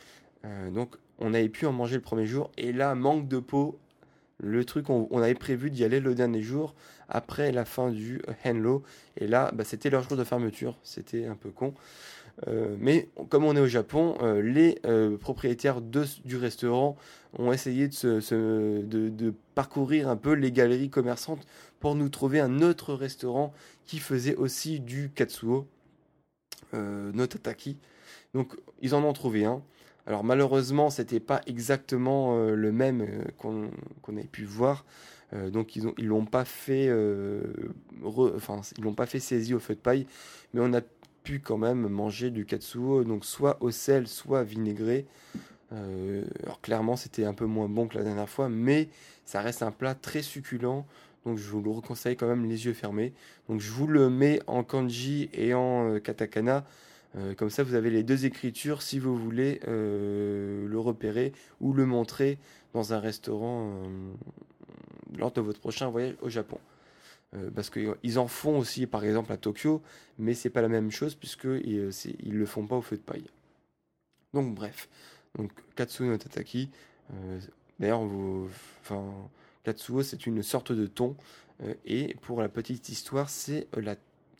donc 0.71 0.95
on 1.19 1.33
avait 1.33 1.49
pu 1.49 1.67
en 1.67 1.71
manger 1.71 1.95
le 1.95 2.01
premier 2.01 2.25
jour 2.25 2.49
et 2.57 2.73
là 2.73 2.95
manque 2.95 3.27
de 3.27 3.39
peau 3.39 3.77
le 4.43 4.65
truc, 4.65 4.89
on, 4.89 5.21
avait 5.21 5.35
prévu 5.35 5.69
d'y 5.69 5.85
aller 5.85 6.01
le 6.01 6.15
dernier 6.15 6.41
jour, 6.41 6.75
après 7.07 7.51
la 7.51 7.63
fin 7.63 7.91
du 7.91 8.21
Henlo. 8.43 8.83
Et 9.17 9.25
là, 9.25 9.51
bah, 9.53 9.63
c'était 9.63 9.89
leur 9.89 10.03
jour 10.03 10.17
de 10.17 10.23
fermeture. 10.23 10.77
C'était 10.83 11.25
un 11.25 11.35
peu 11.35 11.49
con. 11.49 11.73
Euh, 12.47 12.75
mais 12.79 13.09
comme 13.29 13.45
on 13.45 13.55
est 13.55 13.59
au 13.59 13.67
Japon, 13.67 14.17
euh, 14.21 14.41
les 14.41 14.79
euh, 14.85 15.17
propriétaires 15.17 15.81
du 15.81 16.37
restaurant 16.37 16.97
ont 17.37 17.51
essayé 17.53 17.87
de, 17.87 18.81
de, 19.09 19.33
parcourir 19.55 20.09
un 20.09 20.17
peu 20.17 20.33
les 20.33 20.51
galeries 20.51 20.89
commerçantes 20.89 21.45
pour 21.79 21.95
nous 21.95 22.09
trouver 22.09 22.39
un 22.39 22.61
autre 22.61 22.93
restaurant 22.93 23.53
qui 23.85 23.99
faisait 23.99 24.35
aussi 24.35 24.79
du 24.79 25.11
katsuo, 25.13 25.67
no 26.73 27.27
tataki. 27.27 27.77
Donc 28.33 28.55
ils 28.81 28.95
en 28.95 29.03
ont 29.03 29.13
trouvé 29.13 29.45
un. 29.45 29.61
Alors 30.05 30.23
malheureusement, 30.23 30.89
c'était 30.89 31.19
pas 31.19 31.41
exactement 31.47 32.35
le 32.35 32.71
même 32.71 33.07
qu'on 33.37 33.71
avait 34.09 34.23
pu 34.23 34.45
voir. 34.45 34.85
Donc 35.51 35.75
ils 35.75 35.87
ont 35.87 35.93
ils 35.97 36.07
l'ont 36.07 36.25
pas 36.25 36.45
fait 36.45 36.91
enfin 38.03 38.61
ils 38.77 38.83
l'ont 38.83 38.93
pas 38.93 39.07
fait 39.07 39.19
saisi 39.19 39.53
au 39.53 39.59
feu 39.59 39.73
de 39.75 39.79
paille, 39.79 40.05
mais 40.53 40.61
on 40.61 40.73
a 40.73 40.81
pu 41.23 41.39
quand 41.39 41.57
même 41.57 41.87
manger 41.87 42.29
du 42.29 42.45
katsuo 42.45 43.03
donc 43.03 43.25
soit 43.25 43.57
au 43.61 43.71
sel, 43.71 44.07
soit 44.07 44.43
vinaigré. 44.43 45.05
alors 45.71 46.61
clairement, 46.61 46.95
c'était 46.95 47.25
un 47.25 47.33
peu 47.33 47.45
moins 47.45 47.67
bon 47.67 47.87
que 47.87 47.97
la 47.97 48.03
dernière 48.03 48.29
fois, 48.29 48.49
mais 48.49 48.89
ça 49.25 49.41
reste 49.41 49.63
un 49.63 49.71
plat 49.71 49.95
très 49.95 50.21
succulent. 50.21 50.85
Donc 51.25 51.37
je 51.37 51.49
vous 51.49 51.61
le 51.61 51.69
reconseille 51.69 52.15
quand 52.17 52.27
même 52.27 52.45
les 52.45 52.65
yeux 52.65 52.73
fermés. 52.73 53.13
Donc 53.49 53.61
je 53.61 53.71
vous 53.71 53.87
le 53.87 54.09
mets 54.09 54.41
en 54.47 54.63
kanji 54.63 55.29
et 55.33 55.53
en 55.53 55.99
katakana. 55.99 56.65
Euh, 57.15 57.35
comme 57.35 57.49
ça, 57.49 57.63
vous 57.63 57.75
avez 57.75 57.89
les 57.89 58.03
deux 58.03 58.25
écritures 58.25 58.81
si 58.81 58.99
vous 58.99 59.15
voulez 59.15 59.59
euh, 59.67 60.67
le 60.67 60.79
repérer 60.79 61.33
ou 61.61 61.73
le 61.73 61.85
montrer 61.85 62.39
dans 62.73 62.93
un 62.93 62.99
restaurant 62.99 63.69
euh, 63.69 64.13
lors 65.17 65.31
de 65.31 65.41
votre 65.41 65.59
prochain 65.59 65.89
voyage 65.89 66.15
au 66.21 66.29
Japon. 66.29 66.57
Parce 67.55 67.69
qu'ils 67.69 68.19
en 68.19 68.27
font 68.27 68.59
aussi, 68.59 68.85
par 68.85 69.03
exemple, 69.03 69.31
à 69.31 69.37
Tokyo, 69.37 69.81
mais 70.17 70.33
c'est 70.33 70.49
pas 70.49 70.61
la 70.61 70.69
même 70.69 70.91
chose 70.91 71.15
puisqu'ils 71.15 71.91
ils 72.19 72.33
le 72.33 72.45
font 72.45 72.67
pas 72.67 72.75
au 72.75 72.81
feu 72.81 72.97
de 72.97 73.01
paille. 73.01 73.25
Donc, 74.33 74.53
bref. 74.53 74.89
Donc, 75.35 75.51
Katsuo 75.75 76.05
no 76.05 76.17
Tataki. 76.17 76.69
D'ailleurs, 77.79 78.01
enfin, 78.81 79.13
Katsuo, 79.63 80.03
c'est 80.03 80.27
une 80.27 80.43
sorte 80.43 80.71
de 80.71 80.85
thon. 80.85 81.15
et 81.85 82.15
pour 82.21 82.41
la 82.41 82.49
petite 82.49 82.89
histoire, 82.89 83.29
c'est 83.29 83.67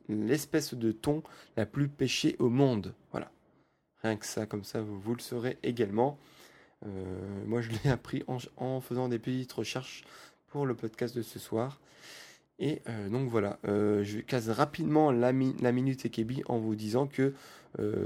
l'espèce 0.09 0.73
de 0.73 0.91
thon 0.91 1.23
la 1.57 1.65
plus 1.65 1.87
pêchée 1.87 2.35
au 2.39 2.49
monde. 2.49 2.93
Voilà. 3.11 3.31
Rien 4.01 4.17
que 4.17 4.25
ça, 4.25 4.45
comme 4.45 4.63
ça, 4.63 4.81
vous, 4.81 5.15
le 5.15 5.21
saurez 5.21 5.57
également. 5.63 6.17
Euh, 6.85 7.45
moi, 7.45 7.61
je 7.61 7.69
l'ai 7.69 7.89
appris 7.89 8.23
en, 8.57 8.81
faisant 8.81 9.07
des 9.07 9.19
petites 9.19 9.53
recherches 9.53 10.03
pour 10.47 10.65
le 10.65 10.75
podcast 10.75 11.15
de 11.15 11.21
ce 11.21 11.39
soir. 11.39 11.79
Et 12.63 12.81
euh, 12.87 13.09
donc 13.09 13.27
voilà, 13.27 13.59
euh, 13.67 14.03
je 14.03 14.19
casse 14.19 14.47
rapidement 14.47 15.11
la, 15.11 15.33
la 15.61 15.71
minute 15.73 16.05
Ekebi 16.05 16.43
en 16.47 16.59
vous 16.59 16.75
disant 16.75 17.07
que 17.07 17.33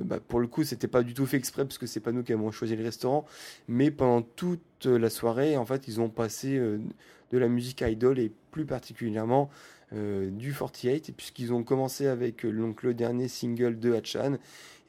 bah, 0.06 0.22
pour 0.26 0.40
le 0.40 0.48
coup, 0.48 0.64
c'était 0.64 0.88
pas 0.88 1.04
du 1.04 1.14
tout 1.14 1.26
fait 1.26 1.36
exprès 1.36 1.66
parce 1.66 1.78
que 1.78 1.88
c'est 1.88 2.00
pas 2.00 2.14
nous 2.14 2.24
qui 2.24 2.32
avons 2.32 2.52
choisi 2.52 2.74
le 2.78 2.86
restaurant, 2.86 3.26
mais 3.68 3.92
pendant 3.92 4.22
toute 4.22 4.86
la 4.86 5.10
soirée, 5.10 5.58
en 5.58 5.66
fait, 5.66 5.90
ils 5.90 6.00
ont 6.00 6.08
passé 6.08 6.58
de 6.58 7.38
la 7.38 7.50
musique 7.50 7.82
idol 7.82 8.18
et 8.18 8.32
plus 8.52 8.66
particulièrement 8.66 9.50
euh, 9.94 10.30
du 10.30 10.54
48, 10.54 11.14
puisqu'ils 11.16 11.54
ont 11.54 11.64
commencé 11.64 12.08
avec 12.08 12.44
euh, 12.44 12.52
donc, 12.52 12.84
le 12.84 12.94
dernier 12.94 13.30
single 13.30 13.80
de 13.80 13.94
Hachan. 13.94 14.36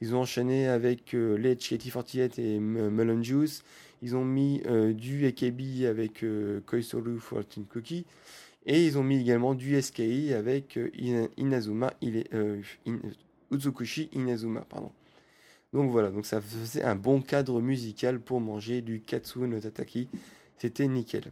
Ils 0.01 0.13
ont 0.13 0.19
enchaîné 0.19 0.67
avec 0.67 1.13
euh, 1.13 1.37
les 1.37 1.55
HKT48 1.55 2.41
et 2.41 2.59
Melon 2.59 3.23
Juice. 3.23 3.63
Ils 4.01 4.17
ont 4.17 4.25
mis 4.25 4.61
du 4.93 5.25
AKB 5.25 5.85
avec 5.85 6.23
Koisoru 6.65 7.19
14 7.19 7.65
Cookie. 7.69 8.05
Et 8.65 8.85
ils 8.85 8.97
ont 8.97 9.03
mis 9.03 9.19
également 9.19 9.55
du 9.55 9.81
SKI 9.81 10.33
avec 10.33 10.77
Inazuma, 11.37 11.93
il 12.01 12.17
est, 12.17 12.29
Utsukushi 13.51 14.09
Inazuma. 14.13 14.61
Pardon. 14.61 14.91
Donc 15.73 15.91
voilà, 15.91 16.09
donc 16.09 16.25
ça 16.25 16.41
faisait 16.41 16.83
un 16.83 16.95
bon 16.95 17.21
cadre 17.21 17.61
musical 17.61 18.19
pour 18.19 18.41
manger 18.41 18.81
du 18.81 19.01
Katsu 19.01 19.39
no 19.39 19.59
Tataki. 19.59 20.09
C'était 20.57 20.87
nickel. 20.87 21.31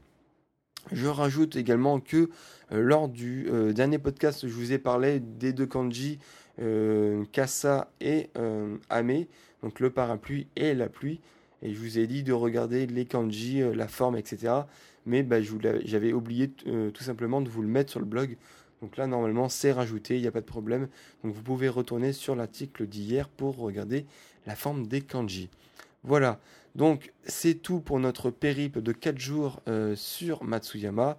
Je 0.91 1.07
rajoute 1.07 1.55
également 1.55 1.99
que 1.99 2.29
euh, 2.71 2.81
lors 2.81 3.09
du 3.09 3.47
euh, 3.49 3.73
dernier 3.73 3.99
podcast, 3.99 4.47
je 4.47 4.53
vous 4.53 4.71
ai 4.71 4.77
parlé 4.77 5.19
des 5.19 5.51
deux 5.53 5.65
kanji, 5.65 6.19
euh, 6.59 7.25
Kasa 7.31 7.91
et 7.99 8.29
Ame, 8.89 9.25
donc 9.63 9.79
le 9.79 9.89
parapluie 9.89 10.47
et 10.55 10.73
la 10.73 10.87
pluie. 10.87 11.19
Et 11.61 11.73
je 11.73 11.79
vous 11.79 11.97
ai 11.97 12.07
dit 12.07 12.23
de 12.23 12.33
regarder 12.33 12.85
les 12.85 13.05
kanji, 13.05 13.61
euh, 13.61 13.73
la 13.73 13.87
forme, 13.87 14.17
etc. 14.17 14.53
Mais 15.05 15.23
bah, 15.23 15.37
j'avais 15.41 16.13
oublié 16.13 16.51
euh, 16.67 16.91
tout 16.91 17.03
simplement 17.03 17.41
de 17.41 17.49
vous 17.49 17.61
le 17.61 17.67
mettre 17.67 17.91
sur 17.91 17.99
le 17.99 18.05
blog. 18.05 18.37
Donc 18.81 18.97
là, 18.97 19.07
normalement, 19.07 19.49
c'est 19.49 19.71
rajouté, 19.71 20.17
il 20.17 20.21
n'y 20.21 20.27
a 20.27 20.31
pas 20.31 20.41
de 20.41 20.45
problème. 20.45 20.87
Donc 21.23 21.33
vous 21.33 21.41
pouvez 21.41 21.67
retourner 21.67 22.13
sur 22.13 22.35
l'article 22.35 22.85
d'hier 22.85 23.27
pour 23.27 23.57
regarder 23.57 24.05
la 24.45 24.55
forme 24.55 24.85
des 24.85 25.01
kanji. 25.01 25.49
Voilà, 26.03 26.39
donc 26.75 27.11
c'est 27.25 27.55
tout 27.55 27.79
pour 27.79 27.99
notre 27.99 28.29
périple 28.29 28.81
de 28.81 28.91
4 28.91 29.17
jours 29.17 29.61
euh, 29.67 29.95
sur 29.95 30.43
Matsuyama. 30.43 31.17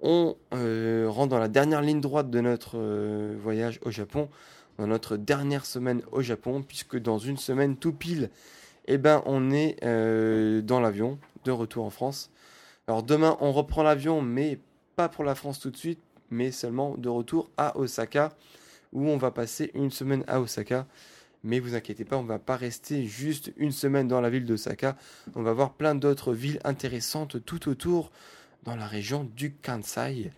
On 0.00 0.36
rentre 0.52 1.28
dans 1.28 1.40
la 1.40 1.48
dernière 1.48 1.82
ligne 1.82 2.00
droite 2.00 2.30
de 2.30 2.40
notre 2.40 2.78
voyage 3.34 3.80
au 3.82 3.90
Japon, 3.90 4.28
dans 4.78 4.86
notre 4.86 5.16
dernière 5.16 5.66
semaine 5.66 6.02
au 6.12 6.22
Japon, 6.22 6.62
puisque 6.62 6.96
dans 6.96 7.18
une 7.18 7.36
semaine 7.36 7.76
tout 7.76 7.92
pile, 7.92 8.30
eh 8.88 8.98
ben, 8.98 9.22
on 9.26 9.50
est 9.50 9.76
euh, 9.84 10.62
dans 10.62 10.80
l'avion, 10.80 11.18
de 11.44 11.50
retour 11.50 11.84
en 11.84 11.90
France. 11.90 12.30
Alors 12.86 13.02
demain, 13.02 13.36
on 13.40 13.52
reprend 13.52 13.82
l'avion, 13.82 14.22
mais 14.22 14.58
pas 14.96 15.10
pour 15.10 15.24
la 15.24 15.34
France 15.34 15.60
tout 15.60 15.70
de 15.70 15.76
suite, 15.76 16.00
mais 16.30 16.50
seulement 16.50 16.96
de 16.96 17.10
retour 17.10 17.50
à 17.58 17.76
Osaka, 17.76 18.32
où 18.94 19.06
on 19.08 19.18
va 19.18 19.30
passer 19.30 19.70
une 19.74 19.90
semaine 19.90 20.24
à 20.26 20.40
Osaka. 20.40 20.86
Mais 21.44 21.60
vous 21.60 21.74
inquiétez 21.74 22.04
pas, 22.04 22.16
on 22.16 22.24
va 22.24 22.38
pas 22.38 22.56
rester 22.56 23.04
juste 23.04 23.52
une 23.58 23.72
semaine 23.72 24.08
dans 24.08 24.22
la 24.22 24.30
ville 24.30 24.46
d'Osaka. 24.46 24.96
On 25.36 25.42
va 25.42 25.52
voir 25.52 25.74
plein 25.74 25.94
d'autres 25.94 26.32
villes 26.32 26.58
intéressantes 26.64 27.44
tout 27.44 27.68
autour 27.68 28.10
dans 28.64 28.74
la 28.74 28.86
région 28.86 29.22
du 29.36 29.52
Kansai. 29.52 30.32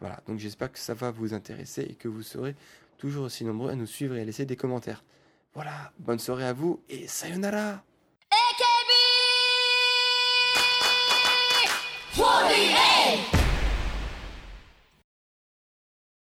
Voilà, 0.00 0.20
donc 0.26 0.38
j'espère 0.38 0.72
que 0.72 0.78
ça 0.78 0.94
va 0.94 1.10
vous 1.10 1.34
intéresser 1.34 1.82
et 1.82 1.94
que 1.94 2.08
vous 2.08 2.22
serez 2.22 2.56
toujours 2.96 3.26
aussi 3.26 3.44
nombreux 3.44 3.70
à 3.70 3.76
nous 3.76 3.86
suivre 3.86 4.16
et 4.16 4.22
à 4.22 4.24
laisser 4.24 4.46
des 4.46 4.56
commentaires. 4.56 5.04
Voilà, 5.54 5.92
bonne 5.98 6.18
soirée 6.18 6.46
à 6.46 6.52
vous 6.52 6.80
et 6.88 7.06
sayonara 7.06 7.82
48 12.20 13.39